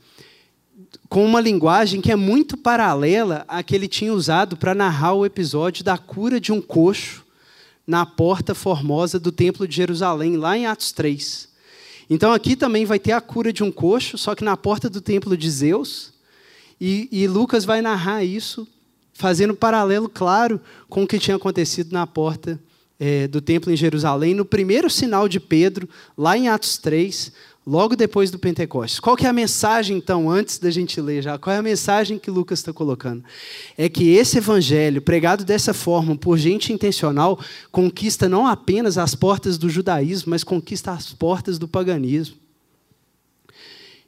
[1.09, 5.25] com uma linguagem que é muito paralela à que ele tinha usado para narrar o
[5.25, 7.25] episódio da cura de um coxo
[7.87, 11.49] na porta formosa do Templo de Jerusalém, lá em Atos 3.
[12.11, 15.01] Então aqui também vai ter a cura de um coxo, só que na porta do
[15.01, 16.13] Templo de Zeus,
[16.81, 18.67] e, e Lucas vai narrar isso,
[19.13, 22.59] fazendo um paralelo claro com o que tinha acontecido na porta
[23.01, 27.33] é, do templo em Jerusalém, no primeiro sinal de Pedro, lá em Atos 3,
[27.67, 28.99] logo depois do Pentecostes.
[28.99, 31.37] Qual que é a mensagem, então, antes da gente ler já?
[31.37, 33.23] Qual é a mensagem que Lucas está colocando?
[33.77, 37.39] É que esse evangelho, pregado dessa forma, por gente intencional,
[37.71, 42.37] conquista não apenas as portas do judaísmo, mas conquista as portas do paganismo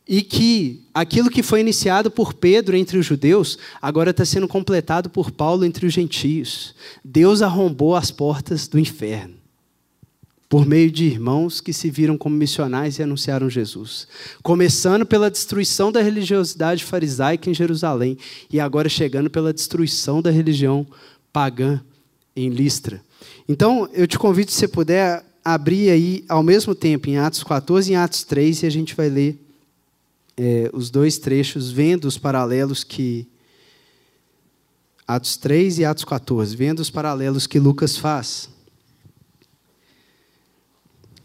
[0.09, 5.09] e que aquilo que foi iniciado por Pedro entre os judeus agora está sendo completado
[5.09, 6.75] por Paulo entre os gentios.
[7.05, 9.41] Deus arrombou as portas do inferno
[10.51, 14.09] por meio de irmãos que se viram como missionais e anunciaram Jesus.
[14.43, 18.19] Começando pela destruição da religiosidade farisaica em Jerusalém
[18.53, 20.85] e agora chegando pela destruição da religião
[21.33, 21.81] pagã
[22.35, 23.01] em Listra.
[23.49, 27.89] Então, eu te convido, se você puder, abrir aí ao mesmo tempo em Atos 14
[27.89, 29.39] e em Atos 3 e a gente vai ler
[30.37, 33.29] é, os dois trechos, vendo os paralelos que
[35.07, 38.49] Atos 3 e Atos 14, vendo os paralelos que Lucas faz.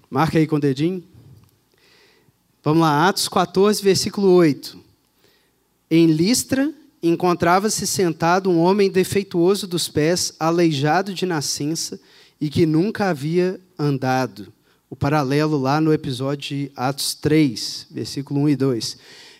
[0.09, 1.03] Marca aí com o dedinho.
[2.63, 4.79] Vamos lá, Atos 14, versículo 8.
[5.91, 11.99] Em Listra encontrava-se sentado um homem defeituoso dos pés, aleijado de nascença
[12.41, 14.51] e que nunca havia andado.
[14.87, 18.97] O paralelo lá no episódio de Atos 3, versículo 1 e 2.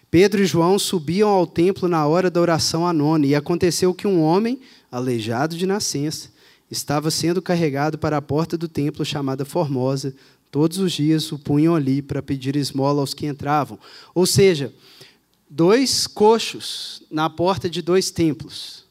[0.10, 4.22] Pedro e João subiam ao templo na hora da oração nona, e aconteceu que um
[4.22, 4.60] homem,
[4.92, 6.30] aleijado de nascença,
[6.70, 10.16] estava sendo carregado para a porta do templo chamada Formosa.
[10.50, 13.78] Todos os dias o punham ali para pedir esmola aos que entravam.
[14.16, 14.74] Ou seja,
[15.48, 18.84] dois coxos na porta de dois templos.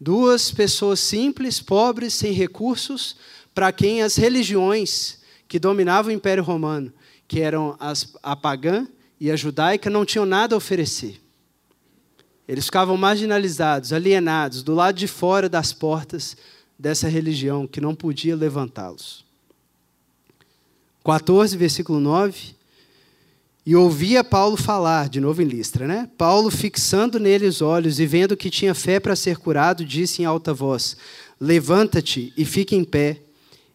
[0.00, 3.16] Duas pessoas simples, pobres, sem recursos,
[3.52, 5.17] para quem as religiões
[5.48, 6.92] que dominavam o Império Romano,
[7.26, 8.86] que eram as, a pagã
[9.18, 11.20] e a judaica, não tinham nada a oferecer.
[12.46, 16.36] Eles ficavam marginalizados, alienados, do lado de fora das portas
[16.78, 19.24] dessa religião que não podia levantá-los.
[21.02, 22.58] 14, versículo 9
[23.68, 26.08] e ouvia Paulo falar, de novo em Listra, né?
[26.16, 30.24] Paulo, fixando nele os olhos e vendo que tinha fé para ser curado, disse em
[30.24, 30.96] alta voz:
[31.38, 33.20] Levanta-te e fique em pé.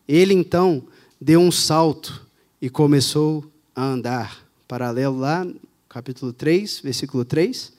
[0.07, 0.83] Ele então
[1.23, 2.21] deu um salto
[2.61, 4.45] e começou a andar.
[4.67, 5.47] Paralelo lá,
[5.87, 7.71] capítulo 3, versículo 3.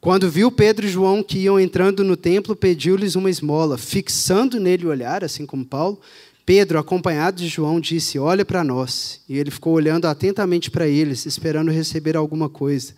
[0.00, 3.76] Quando viu Pedro e João que iam entrando no templo, pediu-lhes uma esmola.
[3.76, 6.00] Fixando nele o olhar, assim como Paulo,
[6.46, 9.20] Pedro, acompanhado de João, disse: Olha para nós.
[9.28, 12.94] E ele ficou olhando atentamente para eles, esperando receber alguma coisa.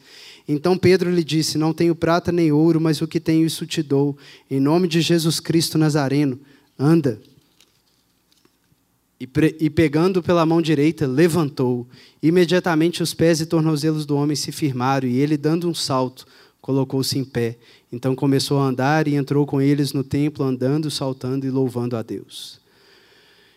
[0.46, 3.82] Então Pedro lhe disse: Não tenho prata nem ouro, mas o que tenho, isso te
[3.82, 4.16] dou.
[4.48, 6.38] Em nome de Jesus Cristo Nazareno,
[6.78, 7.20] anda.
[9.20, 9.28] E,
[9.60, 11.86] e pegando pela mão direita, levantou.
[12.22, 16.26] Imediatamente os pés e tornozelos do homem se firmaram, e ele, dando um salto,
[16.60, 17.56] colocou-se em pé.
[17.92, 22.02] Então começou a andar e entrou com eles no templo, andando, saltando e louvando a
[22.02, 22.58] Deus.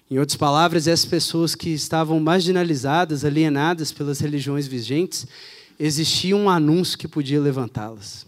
[0.09, 5.27] Em outras palavras, essas pessoas que estavam marginalizadas, alienadas pelas religiões vigentes,
[5.77, 8.25] existia um anúncio que podia levantá-las.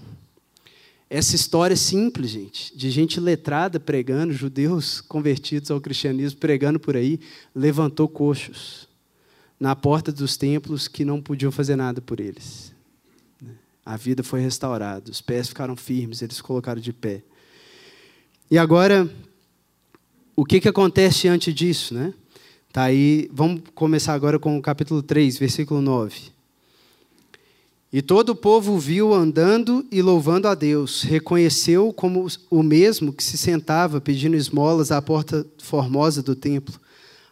[1.09, 7.19] Essa história simples, gente, de gente letrada pregando, judeus convertidos ao cristianismo pregando por aí,
[7.55, 8.87] levantou coxos
[9.59, 12.71] na porta dos templos que não podiam fazer nada por eles.
[13.83, 17.23] A vida foi restaurada, os pés ficaram firmes, eles colocaram de pé.
[18.51, 19.09] E agora,
[20.35, 22.13] o que, que acontece diante disso, né?
[22.71, 26.31] Tá aí, vamos começar agora com o capítulo 3, versículo 9.
[27.91, 33.23] E todo o povo viu andando e louvando a Deus, reconheceu como o mesmo que
[33.23, 36.79] se sentava pedindo esmolas à porta formosa do templo.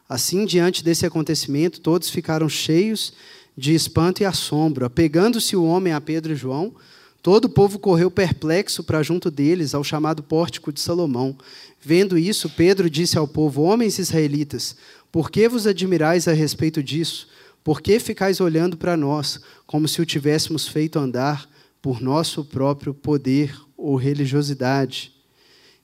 [0.10, 3.14] Assim, diante desse acontecimento, todos ficaram cheios
[3.56, 4.84] de espanto e assombro.
[4.84, 6.74] Apegando-se o homem a Pedro e João,
[7.22, 11.38] todo o povo correu perplexo para junto deles, ao chamado pórtico de Salomão.
[11.80, 14.76] Vendo isso, Pedro disse ao povo: Homens israelitas,
[15.12, 17.28] por que vos admirais a respeito disso?
[17.68, 21.50] Por que ficais olhando para nós, como se o tivéssemos feito andar
[21.82, 25.14] por nosso próprio poder ou religiosidade?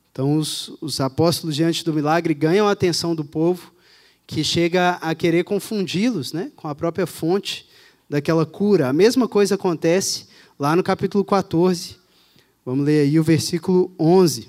[0.09, 3.73] Então, os, os apóstolos, diante do milagre, ganham a atenção do povo,
[4.25, 7.67] que chega a querer confundi-los né, com a própria fonte
[8.09, 8.87] daquela cura.
[8.87, 11.97] A mesma coisa acontece lá no capítulo 14.
[12.65, 14.47] Vamos ler aí o versículo 11.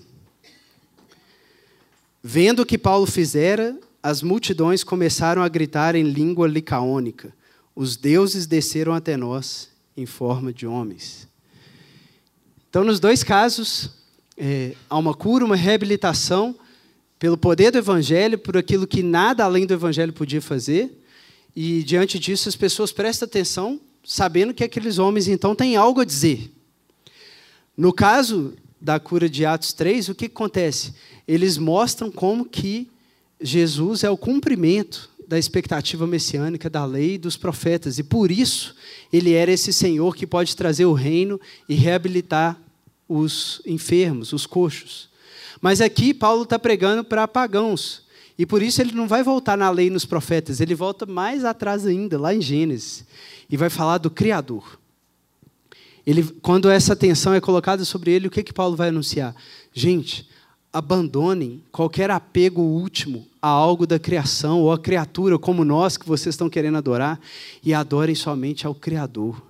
[2.23, 7.35] Vendo o que Paulo fizera, as multidões começaram a gritar em língua licaônica:
[7.75, 11.27] Os deuses desceram até nós em forma de homens.
[12.69, 13.89] Então, nos dois casos,
[14.37, 16.55] é, há uma cura, uma reabilitação
[17.19, 21.01] pelo poder do Evangelho, por aquilo que nada além do Evangelho podia fazer.
[21.57, 26.05] E diante disso, as pessoas prestam atenção, sabendo que aqueles homens então têm algo a
[26.05, 26.53] dizer.
[27.75, 30.93] No caso da cura de Atos 3, o que acontece?
[31.27, 32.91] Eles mostram como que
[33.41, 38.75] Jesus é o cumprimento da expectativa messiânica da lei e dos profetas, e por isso
[39.13, 42.61] ele era esse Senhor que pode trazer o reino e reabilitar
[43.09, 45.09] os enfermos, os coxos.
[45.61, 48.03] Mas aqui Paulo está pregando para pagãos,
[48.39, 51.45] e por isso ele não vai voltar na lei e nos profetas, ele volta mais
[51.45, 53.05] atrás ainda, lá em Gênesis,
[53.49, 54.79] e vai falar do Criador.
[56.07, 59.35] Ele, quando essa atenção é colocada sobre ele, o que, que Paulo vai anunciar?
[59.73, 60.29] Gente,
[60.75, 66.35] abandonem qualquer apego último a algo da criação ou a criatura como nós que vocês
[66.35, 67.21] estão querendo adorar
[67.63, 69.41] e adorem somente ao Criador,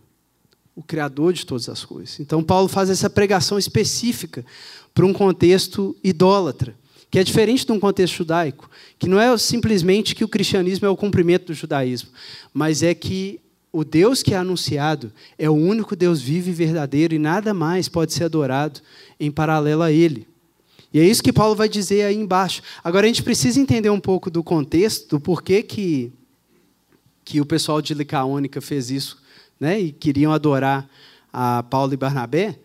[0.76, 2.20] o Criador de todas as coisas.
[2.20, 4.44] Então, Paulo faz essa pregação específica
[4.92, 6.76] para um contexto idólatra,
[7.10, 8.68] que é diferente de um contexto judaico,
[8.98, 12.10] que não é simplesmente que o cristianismo é o cumprimento do judaísmo,
[12.52, 13.40] mas é que
[13.72, 17.88] o Deus que é anunciado é o único Deus vivo e verdadeiro e nada mais
[17.88, 18.80] pode ser adorado
[19.18, 20.33] em paralelo a ele.
[20.94, 22.62] E é isso que Paulo vai dizer aí embaixo.
[22.84, 26.12] Agora a gente precisa entender um pouco do contexto, do porquê que,
[27.24, 29.20] que o pessoal de Licaônica fez isso,
[29.58, 29.80] né?
[29.80, 30.88] E queriam adorar
[31.32, 32.60] a Paulo e Barnabé,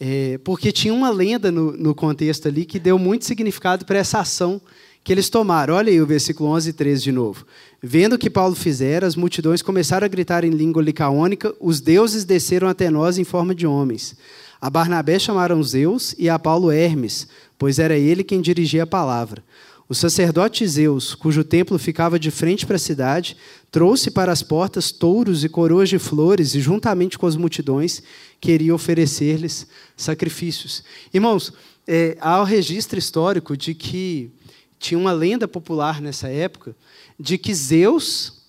[0.00, 4.18] é, porque tinha uma lenda no, no contexto ali que deu muito significado para essa
[4.18, 4.60] ação
[5.04, 5.74] que eles tomaram.
[5.74, 7.46] Olha aí o versículo 11 e 13 de novo.
[7.80, 12.24] Vendo o que Paulo fizera, as multidões começaram a gritar em língua licaônica: os deuses
[12.24, 14.16] desceram até nós em forma de homens.
[14.60, 19.42] A Barnabé chamaram Zeus e a Paulo Hermes, pois era ele quem dirigia a palavra.
[19.88, 23.36] O sacerdote Zeus, cujo templo ficava de frente para a cidade,
[23.70, 28.02] trouxe para as portas touros e coroas de flores e, juntamente com as multidões,
[28.38, 30.84] queria oferecer-lhes sacrifícios.
[31.14, 31.54] Irmãos,
[31.86, 34.30] é, há o registro histórico de que
[34.78, 36.76] tinha uma lenda popular nessa época
[37.18, 38.42] de que Zeus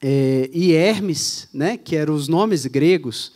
[0.00, 3.32] é, e Hermes, né, que eram os nomes gregos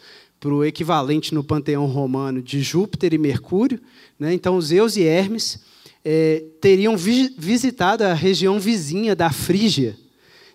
[0.47, 3.81] para o equivalente no panteão romano de Júpiter e Mercúrio,
[4.17, 5.59] né, então Zeus e Hermes
[6.05, 9.97] é, teriam vi visitado a região vizinha da Frígia,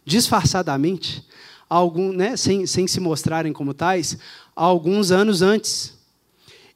[0.05, 1.21] disfarçadamente,
[1.69, 4.17] algum, né, sem, sem se mostrarem como tais,
[4.55, 5.93] alguns anos antes.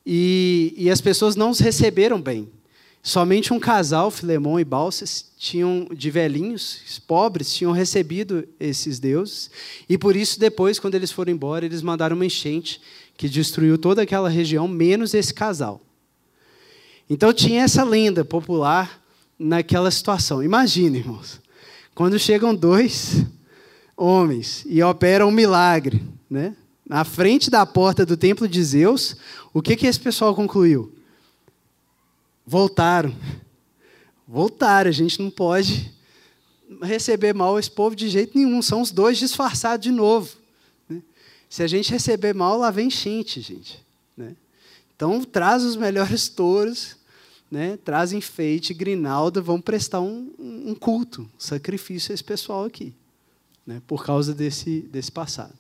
[0.06, 2.50] E, e as pessoas não os receberam bem.
[3.02, 9.52] Somente um casal, Filemão e Balsas, tinham de velhinhos, pobres, tinham recebido esses deuses,
[9.88, 12.82] e por isso depois, quando eles foram embora, eles mandaram uma enchente
[13.18, 15.82] que destruiu toda aquela região, menos esse casal.
[17.10, 19.02] Então tinha essa lenda popular
[19.38, 20.44] naquela situação.
[20.44, 21.40] Imagine, irmãos,
[21.94, 23.26] quando chegam dois
[23.96, 26.56] homens e operam um milagre, né?
[26.88, 29.16] Na frente da porta do templo de Zeus,
[29.52, 30.94] o que que esse pessoal concluiu?
[32.46, 33.16] Voltaram.
[34.28, 34.90] Voltaram.
[34.90, 35.92] A gente não pode
[36.84, 38.62] receber mal esse povo de jeito nenhum.
[38.62, 40.30] São os dois disfarçados de novo.
[41.56, 43.82] Se a gente receber mal, lá vem enchente, gente.
[44.18, 44.36] Né?
[44.94, 46.98] Então, traz os melhores touros,
[47.50, 47.80] né?
[47.82, 52.94] traz enfeite, grinalda, vamos prestar um, um culto, um sacrifício a esse pessoal aqui,
[53.66, 53.82] né?
[53.88, 55.54] por causa desse, desse passado.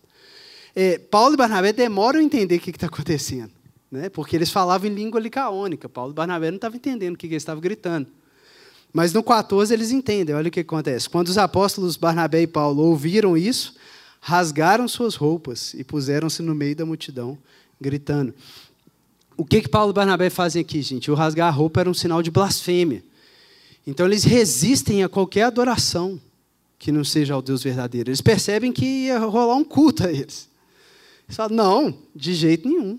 [0.75, 3.53] É, Paulo e Barnabé demoram a entender o que está acontecendo
[3.89, 4.09] né?
[4.09, 5.87] porque eles falavam em língua licaônica.
[5.87, 8.09] Paulo e Barnabé não estavam entendendo o que eles estavam gritando.
[8.91, 11.09] Mas no 14 eles entendem, olha o que acontece.
[11.09, 13.75] Quando os apóstolos Barnabé e Paulo ouviram isso,
[14.19, 17.37] rasgaram suas roupas e puseram-se no meio da multidão,
[17.79, 18.33] gritando.
[19.37, 21.11] O que, que Paulo e Barnabé fazem aqui, gente?
[21.11, 23.03] O rasgar a roupa era um sinal de blasfêmia.
[23.85, 26.19] Então eles resistem a qualquer adoração
[26.79, 28.09] que não seja ao Deus verdadeiro.
[28.09, 30.49] Eles percebem que ia rolar um culto a eles.
[31.27, 32.97] Eles falam, não, de jeito nenhum.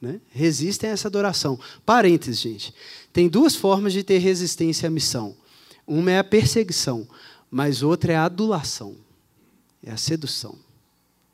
[0.00, 0.20] Né?
[0.30, 1.58] Resistem a essa adoração.
[1.84, 2.74] Parênteses, gente.
[3.12, 5.36] Tem duas formas de ter resistência à missão.
[5.86, 7.08] Uma é a perseguição,
[7.50, 8.94] mas outra é a adulação.
[9.82, 10.58] É a sedução.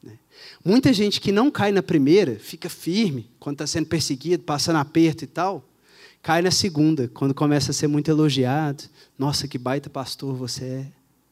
[0.03, 0.19] Né?
[0.65, 5.25] Muita gente que não cai na primeira, fica firme quando está sendo perseguido, passando aperto
[5.25, 5.67] e tal,
[6.23, 8.85] cai na segunda, quando começa a ser muito elogiado.
[9.19, 10.87] Nossa, que baita pastor você é.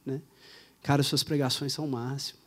[0.07, 0.21] Né?
[0.83, 2.39] Cara, suas pregações são o máximo.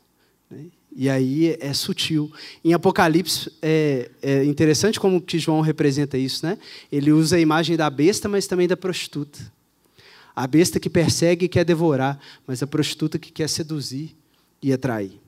[0.49, 0.65] Né?
[0.95, 2.31] E aí é sutil.
[2.63, 6.45] Em Apocalipse, é, é, interessante como que João representa isso.
[6.45, 6.57] Né?
[6.91, 9.39] Ele usa a imagem da besta, mas também da prostituta.
[10.35, 14.15] A besta que persegue e quer devorar, mas a prostituta que quer seduzir
[14.65, 15.21] e atrair.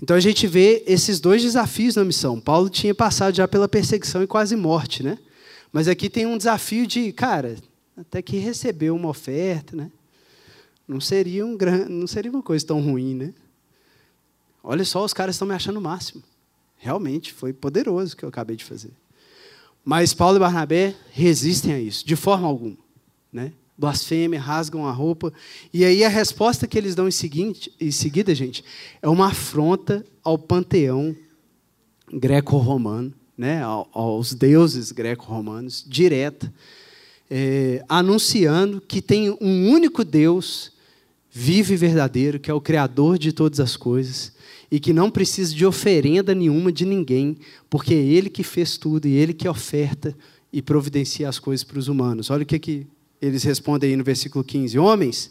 [0.00, 2.40] Então a gente vê esses dois desafios na missão.
[2.40, 5.18] Paulo tinha passado já pela perseguição e quase morte, né?
[5.72, 7.56] Mas aqui tem um desafio de, cara,
[7.96, 9.90] até que receber uma oferta, né?
[10.86, 11.88] Não seria, um gran...
[11.88, 13.34] não seria uma coisa tão ruim, né?
[14.62, 16.22] Olha só, os caras estão me achando o máximo.
[16.76, 18.92] Realmente, foi poderoso o que eu acabei de fazer.
[19.84, 22.76] Mas Paulo e Barnabé resistem a isso, de forma alguma.
[23.32, 23.52] Né?
[23.76, 25.32] Blasfêmia, rasgam a roupa.
[25.72, 28.64] E aí a resposta que eles dão em, seguinte, em seguida, gente,
[29.00, 31.16] é uma afronta ao panteão
[32.12, 33.62] greco-romano, né?
[33.62, 36.52] aos deuses greco-romanos, direta,
[37.30, 40.72] é, anunciando que tem um único Deus
[41.30, 44.32] vivo e verdadeiro, que é o Criador de todas as coisas,
[44.70, 47.38] e que não precisa de oferenda nenhuma de ninguém,
[47.70, 50.14] porque é Ele que fez tudo e Ele que oferta
[50.52, 52.28] e providencia as coisas para os humanos.
[52.28, 52.86] Olha o que, que
[53.22, 55.30] eles respondem aí no versículo 15: Homens,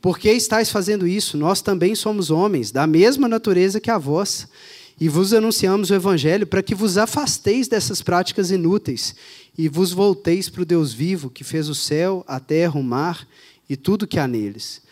[0.00, 1.36] por que estáis fazendo isso?
[1.36, 4.48] Nós também somos homens, da mesma natureza que a vós,
[4.98, 9.14] e vos anunciamos o Evangelho para que vos afasteis dessas práticas inúteis
[9.56, 13.28] e vos volteis para o Deus vivo, que fez o céu, a terra, o mar
[13.68, 14.84] e tudo que há neles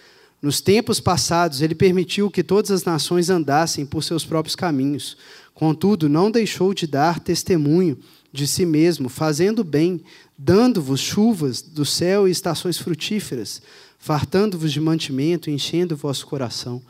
[0.44, 5.16] nos tempos passados, ele permitiu que todas as nações andassem por seus próprios caminhos.
[5.54, 7.96] Contudo, não deixou de dar testemunho
[8.34, 10.00] de si mesmo, fazendo bem,
[10.36, 13.62] dando-vos chuvas do céu e estações frutíferas,
[13.96, 16.82] fartando-vos de mantimento, enchendo o vosso coração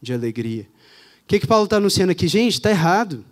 [0.00, 0.68] de alegria.
[1.26, 2.28] que, que Paulo está anunciando aqui?
[2.28, 3.24] Gente, está errado.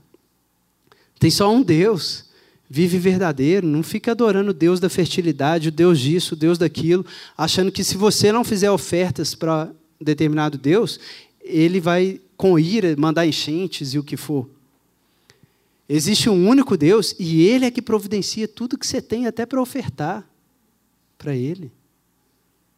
[1.20, 2.24] Tem só um Deus.
[2.68, 3.68] Vive verdadeiro.
[3.68, 7.06] Não fica adorando o Deus da fertilidade, o Deus disso, o Deus daquilo,
[7.38, 10.98] achando que se você não fizer ofertas para determinado Deus,
[11.40, 14.48] ele vai, com ira, mandar enchentes e o que for.
[15.92, 19.60] Existe um único Deus e Ele é que providencia tudo que você tem até para
[19.60, 20.24] ofertar
[21.18, 21.72] para Ele.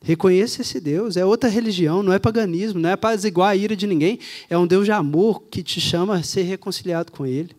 [0.01, 3.77] Reconheça esse Deus, é outra religião, não é paganismo, não é para igual a ira
[3.77, 7.55] de ninguém, é um Deus de amor que te chama a ser reconciliado com Ele.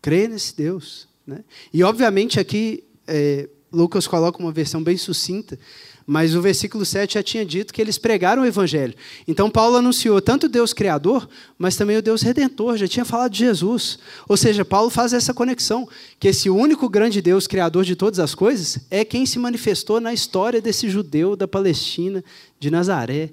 [0.00, 1.08] Crê nesse Deus.
[1.26, 1.42] Né?
[1.72, 5.58] E, obviamente, aqui é, Lucas coloca uma versão bem sucinta,
[6.06, 8.94] mas o versículo 7 já tinha dito que eles pregaram o evangelho.
[9.26, 11.26] Então Paulo anunciou tanto o Deus criador,
[11.56, 13.98] mas também o Deus redentor, já tinha falado de Jesus.
[14.28, 15.88] Ou seja, Paulo faz essa conexão,
[16.20, 20.12] que esse único grande Deus criador de todas as coisas é quem se manifestou na
[20.12, 22.22] história desse judeu da Palestina,
[22.60, 23.30] de Nazaré,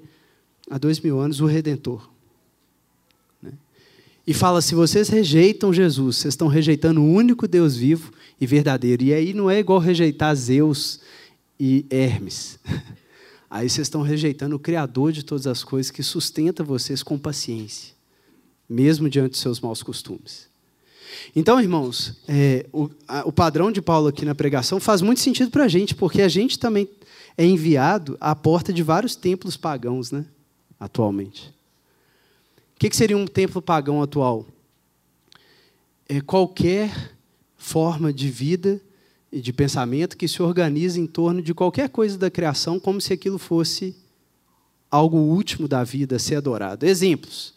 [0.70, 2.08] há dois mil anos, o redentor.
[3.42, 3.52] Né?
[4.26, 9.02] E fala: se vocês rejeitam Jesus, vocês estão rejeitando o único Deus vivo e verdadeiro.
[9.04, 11.00] E aí não é igual rejeitar Zeus
[11.64, 12.58] e Hermes.
[13.48, 17.94] Aí vocês estão rejeitando o Criador de todas as coisas que sustenta vocês com paciência,
[18.68, 20.48] mesmo diante dos seus maus costumes.
[21.36, 25.52] Então, irmãos, é, o, a, o padrão de Paulo aqui na pregação faz muito sentido
[25.52, 26.88] para a gente, porque a gente também
[27.38, 30.24] é enviado à porta de vários templos pagãos, né?
[30.80, 31.54] Atualmente.
[32.74, 34.48] O que, que seria um templo pagão atual?
[36.08, 37.14] É qualquer
[37.56, 38.80] forma de vida
[39.32, 43.14] e de pensamento que se organiza em torno de qualquer coisa da criação, como se
[43.14, 43.96] aquilo fosse
[44.90, 46.84] algo último da vida a ser adorado.
[46.84, 47.54] Exemplos: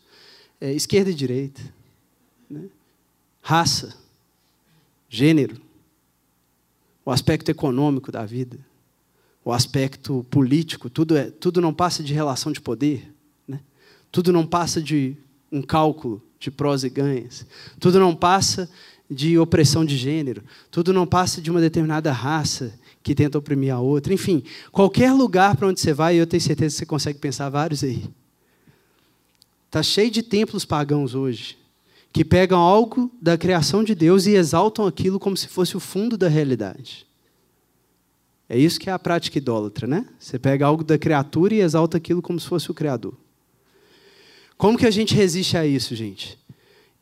[0.62, 1.62] é, esquerda e direita,
[2.50, 2.70] né?
[3.42, 3.94] raça,
[5.10, 5.60] gênero,
[7.04, 8.58] o aspecto econômico da vida,
[9.44, 13.14] o aspecto político, tudo, é, tudo não passa de relação de poder,
[13.46, 13.60] né?
[14.14, 15.18] tudo não passa de
[15.52, 17.46] um cálculo de prós e ganhas,
[17.80, 18.70] tudo não passa
[19.10, 23.80] de opressão de gênero, tudo não passa de uma determinada raça que tenta oprimir a
[23.80, 24.14] outra.
[24.14, 27.84] Enfim, qualquer lugar para onde você vai, eu tenho certeza que você consegue pensar vários
[27.84, 28.04] aí.
[29.68, 31.58] Está cheio de templos pagãos hoje,
[32.12, 36.18] que pegam algo da criação de Deus e exaltam aquilo como se fosse o fundo
[36.18, 37.06] da realidade.
[38.48, 40.06] É isso que é a prática idólatra, né?
[40.20, 43.14] Você pega algo da criatura e exalta aquilo como se fosse o Criador.
[44.58, 46.38] Como que a gente resiste a isso, gente?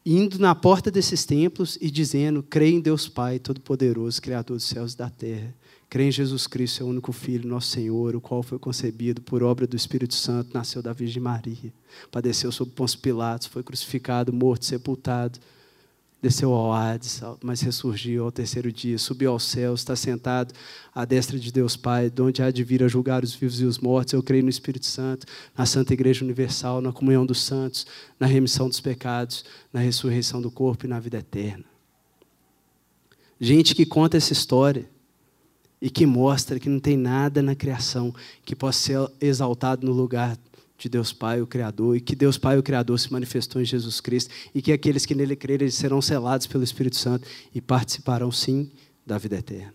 [0.05, 4.93] Indo na porta desses templos e dizendo: creio em Deus Pai Todo-Poderoso, Criador dos céus
[4.93, 5.53] e da terra.
[5.89, 9.67] Creio em Jesus Cristo, seu único Filho, nosso Senhor, o qual foi concebido por obra
[9.67, 11.71] do Espírito Santo, nasceu da Virgem Maria,
[12.09, 15.39] padeceu sob Pôncio Pilatos, foi crucificado, morto, sepultado
[16.23, 20.53] desceu ao Hades, mas ressurgiu ao terceiro dia, subiu aos céus, está sentado
[20.95, 23.65] à destra de Deus Pai, de onde há de vir a julgar os vivos e
[23.65, 24.13] os mortos.
[24.13, 27.85] Eu creio no Espírito Santo, na Santa Igreja Universal, na comunhão dos santos,
[28.17, 29.43] na remissão dos pecados,
[29.73, 31.65] na ressurreição do corpo e na vida eterna.
[33.37, 34.89] Gente que conta essa história
[35.81, 38.15] e que mostra que não tem nada na criação
[38.45, 40.37] que possa ser exaltado no lugar
[40.83, 44.01] de Deus Pai, o Criador, e que Deus Pai, o Criador, se manifestou em Jesus
[44.01, 47.25] Cristo, e que aqueles que nele crerem serão selados pelo Espírito Santo
[47.55, 48.69] e participarão, sim,
[49.05, 49.73] da vida eterna.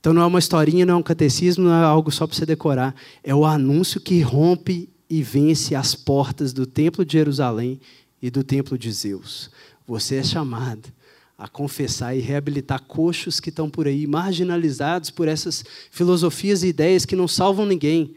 [0.00, 2.46] Então não é uma historinha, não é um catecismo, não é algo só para você
[2.46, 2.94] decorar.
[3.22, 7.78] É o anúncio que rompe e vence as portas do Templo de Jerusalém
[8.22, 9.50] e do Templo de Zeus.
[9.86, 10.90] Você é chamado
[11.36, 17.04] a confessar e reabilitar coxos que estão por aí, marginalizados por essas filosofias e ideias
[17.04, 18.14] que não salvam ninguém,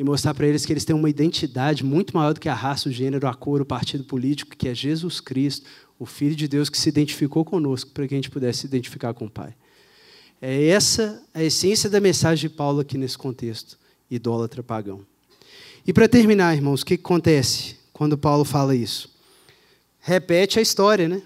[0.00, 2.88] e mostrar para eles que eles têm uma identidade muito maior do que a raça,
[2.88, 5.66] o gênero, a cor, o partido político, que é Jesus Cristo,
[5.98, 9.12] o Filho de Deus que se identificou conosco para que a gente pudesse se identificar
[9.12, 9.54] com o Pai.
[10.40, 13.78] É essa a essência da mensagem de Paulo aqui nesse contexto,
[14.10, 15.04] idólatra pagão.
[15.86, 19.14] E para terminar, irmãos, o que acontece quando Paulo fala isso?
[20.00, 21.20] Repete a história, né?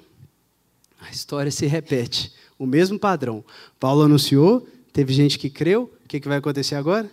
[1.00, 2.32] A história se repete.
[2.58, 3.44] O mesmo padrão.
[3.78, 7.08] Paulo anunciou, teve gente que creu, o que vai acontecer agora?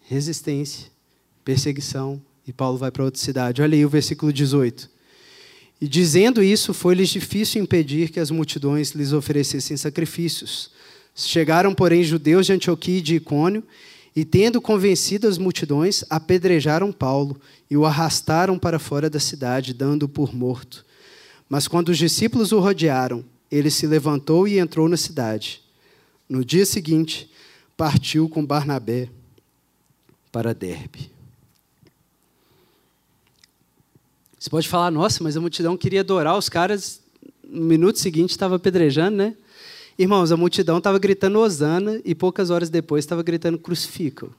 [0.00, 0.91] Resistência
[1.44, 3.62] perseguição, e Paulo vai para outra cidade.
[3.62, 4.90] Olha aí o versículo 18.
[5.80, 10.70] E dizendo isso, foi-lhes difícil impedir que as multidões lhes oferecessem sacrifícios.
[11.14, 13.62] Chegaram, porém, judeus de Antioquia e de Icônio,
[14.14, 17.40] e tendo convencido as multidões, apedrejaram Paulo
[17.70, 20.84] e o arrastaram para fora da cidade, dando-o por morto.
[21.48, 25.62] Mas quando os discípulos o rodearam, ele se levantou e entrou na cidade.
[26.28, 27.30] No dia seguinte,
[27.76, 29.08] partiu com Barnabé
[30.30, 31.11] para Derbe.
[34.42, 37.00] Você pode falar, nossa, mas a multidão queria adorar os caras,
[37.48, 39.36] no minuto seguinte estava apedrejando, né?
[39.96, 44.30] Irmãos, a multidão estava gritando Osana e poucas horas depois estava gritando crucificam.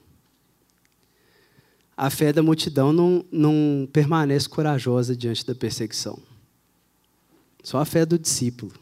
[1.96, 6.18] a fé da multidão não, não permanece corajosa diante da perseguição.
[7.62, 8.72] Só a fé do discípulo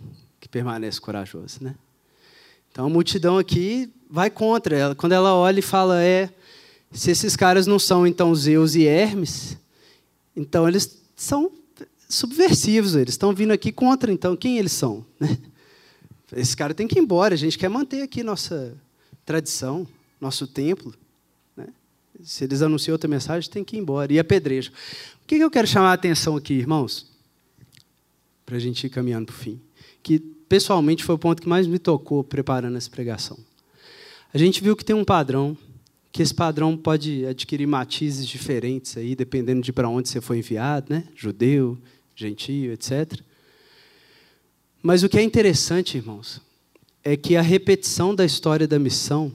[0.40, 1.76] que permanece corajosa, né?
[2.72, 4.94] Então a multidão aqui vai contra ela.
[4.96, 6.28] Quando ela olha e fala, é,
[6.90, 9.56] se esses caras não são então Zeus e Hermes,
[10.34, 11.52] então eles são
[12.08, 15.06] subversivos, eles estão vindo aqui contra, então quem eles são?
[15.18, 15.38] Né?
[16.34, 18.74] Esse cara tem que ir embora, a gente quer manter aqui nossa
[19.24, 19.86] tradição,
[20.20, 20.94] nosso templo.
[21.56, 21.68] Né?
[22.22, 24.12] Se eles anunciam outra mensagem, tem que ir embora.
[24.12, 24.72] E apedreja.
[25.22, 27.06] O que eu quero chamar a atenção aqui, irmãos?
[28.44, 29.60] Para a gente ir caminhando para o fim.
[30.02, 33.38] Que, pessoalmente, foi o ponto que mais me tocou preparando essa pregação.
[34.32, 35.56] A gente viu que tem um padrão,
[36.12, 40.92] que esse padrão pode adquirir matizes diferentes aí, dependendo de para onde você foi enviado,
[40.92, 41.08] né?
[41.16, 41.78] Judeu,
[42.14, 43.18] gentio, etc.
[44.82, 46.40] Mas o que é interessante, irmãos,
[47.02, 49.32] é que a repetição da história da missão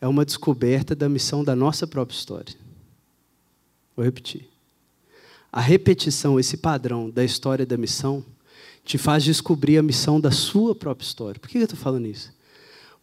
[0.00, 2.54] é uma descoberta da missão da nossa própria história.
[3.94, 4.48] Vou repetir.
[5.52, 8.24] A repetição, esse padrão da história da missão,
[8.84, 11.40] te faz descobrir a missão da sua própria história.
[11.40, 12.34] Por que eu estou falando isso?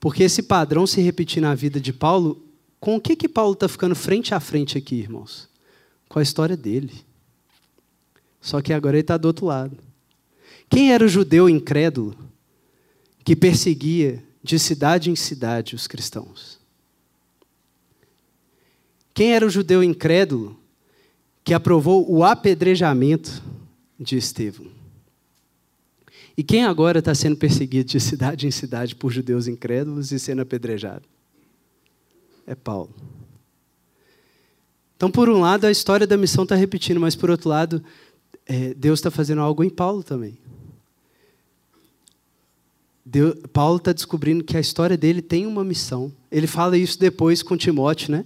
[0.04, 2.45] Porque esse padrão se repetir na vida de Paulo,
[2.78, 5.47] com o que, que Paulo está ficando frente a frente aqui, irmãos?
[6.10, 6.91] Com a história dele.
[8.41, 9.78] Só que agora ele está do outro lado.
[10.70, 12.18] Quem era o judeu incrédulo
[13.24, 16.60] que perseguia de cidade em cidade os cristãos?
[19.14, 20.60] Quem era o judeu incrédulo
[21.45, 23.41] que aprovou o apedrejamento
[23.97, 24.72] de Estevão?
[26.36, 30.41] E quem agora está sendo perseguido de cidade em cidade por judeus incrédulos e sendo
[30.41, 31.03] apedrejado?
[32.45, 32.93] É Paulo.
[34.95, 37.84] Então, por um lado, a história da missão está repetindo, mas por outro lado,
[38.45, 40.38] é, Deus está fazendo algo em Paulo também.
[43.51, 46.11] Paulo está descobrindo que a história dele tem uma missão.
[46.31, 48.25] Ele fala isso depois com Timóteo, né?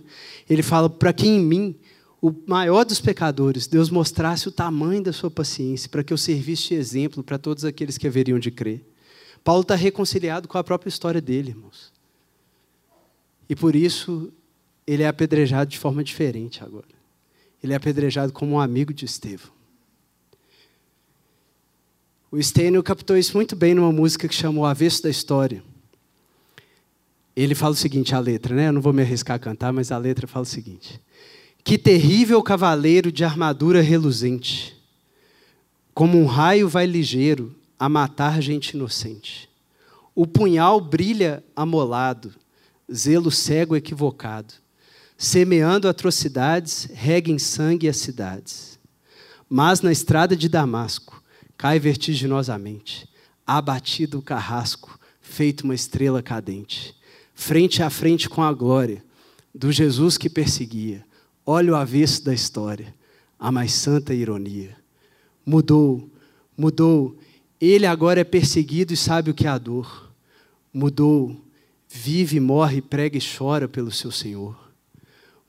[0.50, 1.76] Ele fala para que em mim,
[2.22, 6.70] o maior dos pecadores, Deus mostrasse o tamanho da sua paciência, para que eu servisse
[6.70, 8.84] de exemplo para todos aqueles que haveriam de crer.
[9.44, 11.94] Paulo está reconciliado com a própria história dele, irmãos.
[13.48, 14.32] E por isso
[14.86, 16.88] ele é apedrejado de forma diferente agora.
[17.64, 19.52] Ele é apedrejado como um amigo de Estevão.
[22.32, 25.64] O Stênio captou isso muito bem numa música que chamou Avesso da História.
[27.36, 28.68] Ele fala o seguinte, a letra, né?
[28.68, 31.00] Eu não vou me arriscar a cantar, mas a letra fala o seguinte:
[31.68, 34.74] Que terrível cavaleiro de armadura reluzente,
[35.94, 39.50] como um raio vai ligeiro a matar gente inocente.
[40.16, 42.34] O punhal brilha amolado,
[42.90, 44.54] zelo cego equivocado,
[45.18, 48.80] semeando atrocidades, rega em sangue as cidades.
[49.50, 51.22] Mas na estrada de Damasco,
[51.58, 53.10] cai vertiginosamente,
[53.46, 56.96] abatido o carrasco, feito uma estrela cadente,
[57.36, 59.04] frente a frente com a glória
[59.54, 61.06] do Jesus que perseguia.
[61.50, 62.94] Olha o avesso da história,
[63.40, 64.76] a mais santa ironia.
[65.46, 66.10] Mudou,
[66.58, 67.18] mudou.
[67.60, 70.12] Ele agora é perseguido e sabe o que é a dor.
[70.74, 71.42] Mudou,
[71.88, 74.58] vive, morre, prega e chora pelo seu Senhor.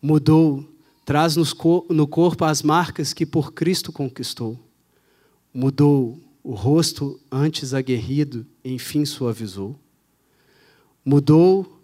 [0.00, 0.64] Mudou,
[1.04, 4.56] traz no corpo as marcas que por Cristo conquistou
[5.52, 9.76] Mudou o rosto antes aguerrido, enfim suavizou.
[11.04, 11.82] Mudou,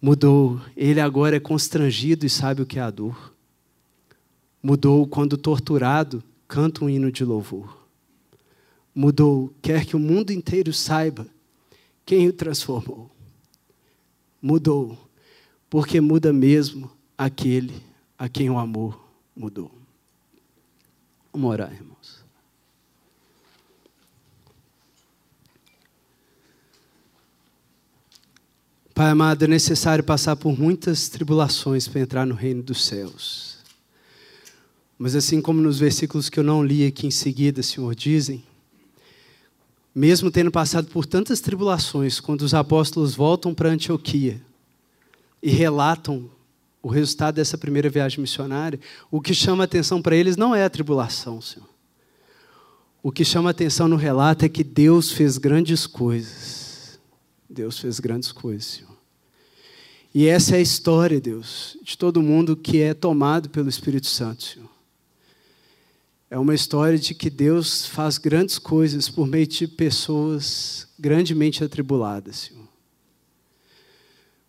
[0.00, 3.31] mudou, ele agora é constrangido e sabe o que é a dor.
[4.62, 7.86] Mudou quando torturado, canta um hino de louvor.
[8.94, 11.26] Mudou, quer que o mundo inteiro saiba
[12.04, 13.10] quem o transformou.
[14.40, 14.98] Mudou,
[15.68, 17.82] porque muda mesmo aquele
[18.18, 19.02] a quem o amor
[19.34, 19.70] mudou.
[21.32, 22.22] Vamos orar, irmãos.
[28.94, 33.61] Pai amado, é necessário passar por muitas tribulações para entrar no reino dos céus.
[35.02, 38.44] Mas assim como nos versículos que eu não li aqui em seguida, Senhor, dizem,
[39.92, 44.40] mesmo tendo passado por tantas tribulações, quando os apóstolos voltam para Antioquia
[45.42, 46.30] e relatam
[46.80, 48.78] o resultado dessa primeira viagem missionária,
[49.10, 51.68] o que chama atenção para eles não é a tribulação, Senhor.
[53.02, 56.62] O que chama atenção no relato é que Deus fez grandes coisas
[57.50, 58.96] Deus fez grandes coisas, Senhor.
[60.14, 64.44] E essa é a história, Deus, de todo mundo que é tomado pelo Espírito Santo,
[64.44, 64.71] Senhor.
[66.32, 72.36] É uma história de que Deus faz grandes coisas por meio de pessoas grandemente atribuladas,
[72.36, 72.66] Senhor.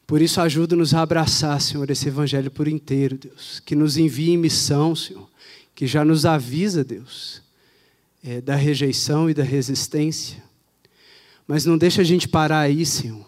[0.08, 3.60] Por isso, ajuda-nos a abraçar, Senhor, esse evangelho por inteiro, Deus.
[3.60, 5.30] Que nos envie em missão, Senhor.
[5.76, 7.42] Que já nos avisa, Deus,
[8.24, 10.42] é, da rejeição e da resistência
[11.48, 13.26] mas não deixa a gente parar aí, Senhor.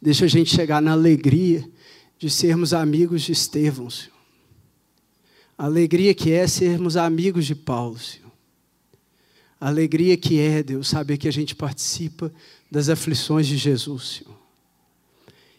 [0.00, 1.68] Deixa a gente chegar na alegria
[2.18, 4.15] de sermos amigos de Estevão, Senhor.
[5.58, 8.30] A alegria que é sermos amigos de Paulo, Senhor.
[9.58, 12.30] A alegria que é, Deus, saber que a gente participa
[12.70, 14.36] das aflições de Jesus, Senhor.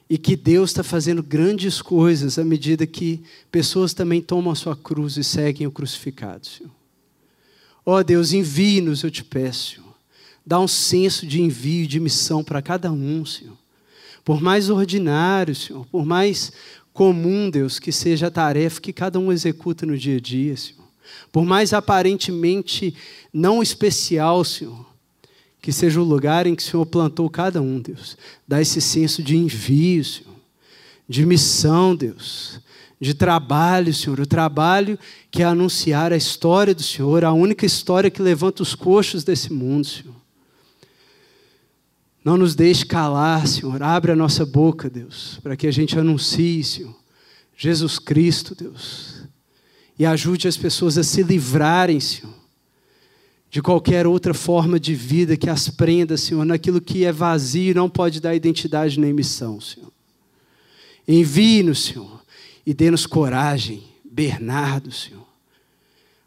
[0.10, 4.76] E que Deus está fazendo grandes coisas à medida que pessoas também tomam a sua
[4.76, 6.72] cruz e seguem o crucificado, Senhor.
[7.86, 9.96] Ó oh, Deus, envie-nos, eu te peço, Senhor.
[10.46, 13.58] Dá um senso de envio, de missão para cada um, Senhor.
[14.24, 16.52] Por mais ordinário, Senhor, por mais
[16.98, 20.84] comum, Deus, que seja a tarefa que cada um executa no dia a dia, Senhor.
[21.32, 22.92] Por mais aparentemente
[23.32, 24.84] não especial, Senhor,
[25.62, 28.18] que seja o lugar em que o Senhor plantou cada um, Deus.
[28.48, 30.34] Dá esse senso de envio, Senhor,
[31.08, 32.60] de missão, Deus,
[33.00, 34.20] de trabalho, Senhor.
[34.20, 34.98] O trabalho
[35.30, 39.54] que é anunciar a história do Senhor, a única história que levanta os coxos desse
[39.54, 40.17] mundo, Senhor.
[42.28, 43.82] Não nos deixe calar, Senhor.
[43.82, 46.94] Abre a nossa boca, Deus, para que a gente anuncie, Senhor,
[47.56, 49.22] Jesus Cristo, Deus.
[49.98, 52.34] E ajude as pessoas a se livrarem, Senhor,
[53.50, 57.74] de qualquer outra forma de vida que as prenda, Senhor, naquilo que é vazio e
[57.74, 59.90] não pode dar identidade nem missão, Senhor.
[61.08, 62.22] Envie-nos, Senhor,
[62.66, 65.26] e dê-nos coragem, Bernardo, Senhor.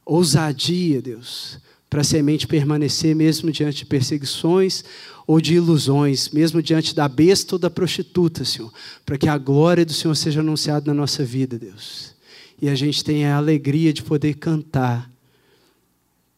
[0.06, 1.58] Ousadia, Deus,
[1.90, 4.82] para a semente permanecer mesmo diante de perseguições
[5.26, 8.72] ou de ilusões, mesmo diante da besta ou da prostituta, Senhor,
[9.04, 12.14] para que a glória do Senhor seja anunciada na nossa vida, Deus.
[12.60, 15.10] E a gente tenha a alegria de poder cantar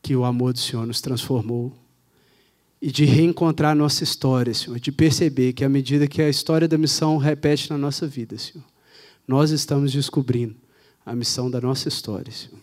[0.03, 1.73] que o amor do Senhor nos transformou
[2.81, 6.67] e de reencontrar a nossa história, Senhor, de perceber que à medida que a história
[6.67, 8.65] da missão repete na nossa vida, Senhor,
[9.27, 10.57] nós estamos descobrindo
[11.07, 12.59] a missão da nossa história, Senhor.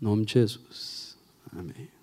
[0.00, 1.16] Em nome de Jesus.
[1.56, 1.93] Amém.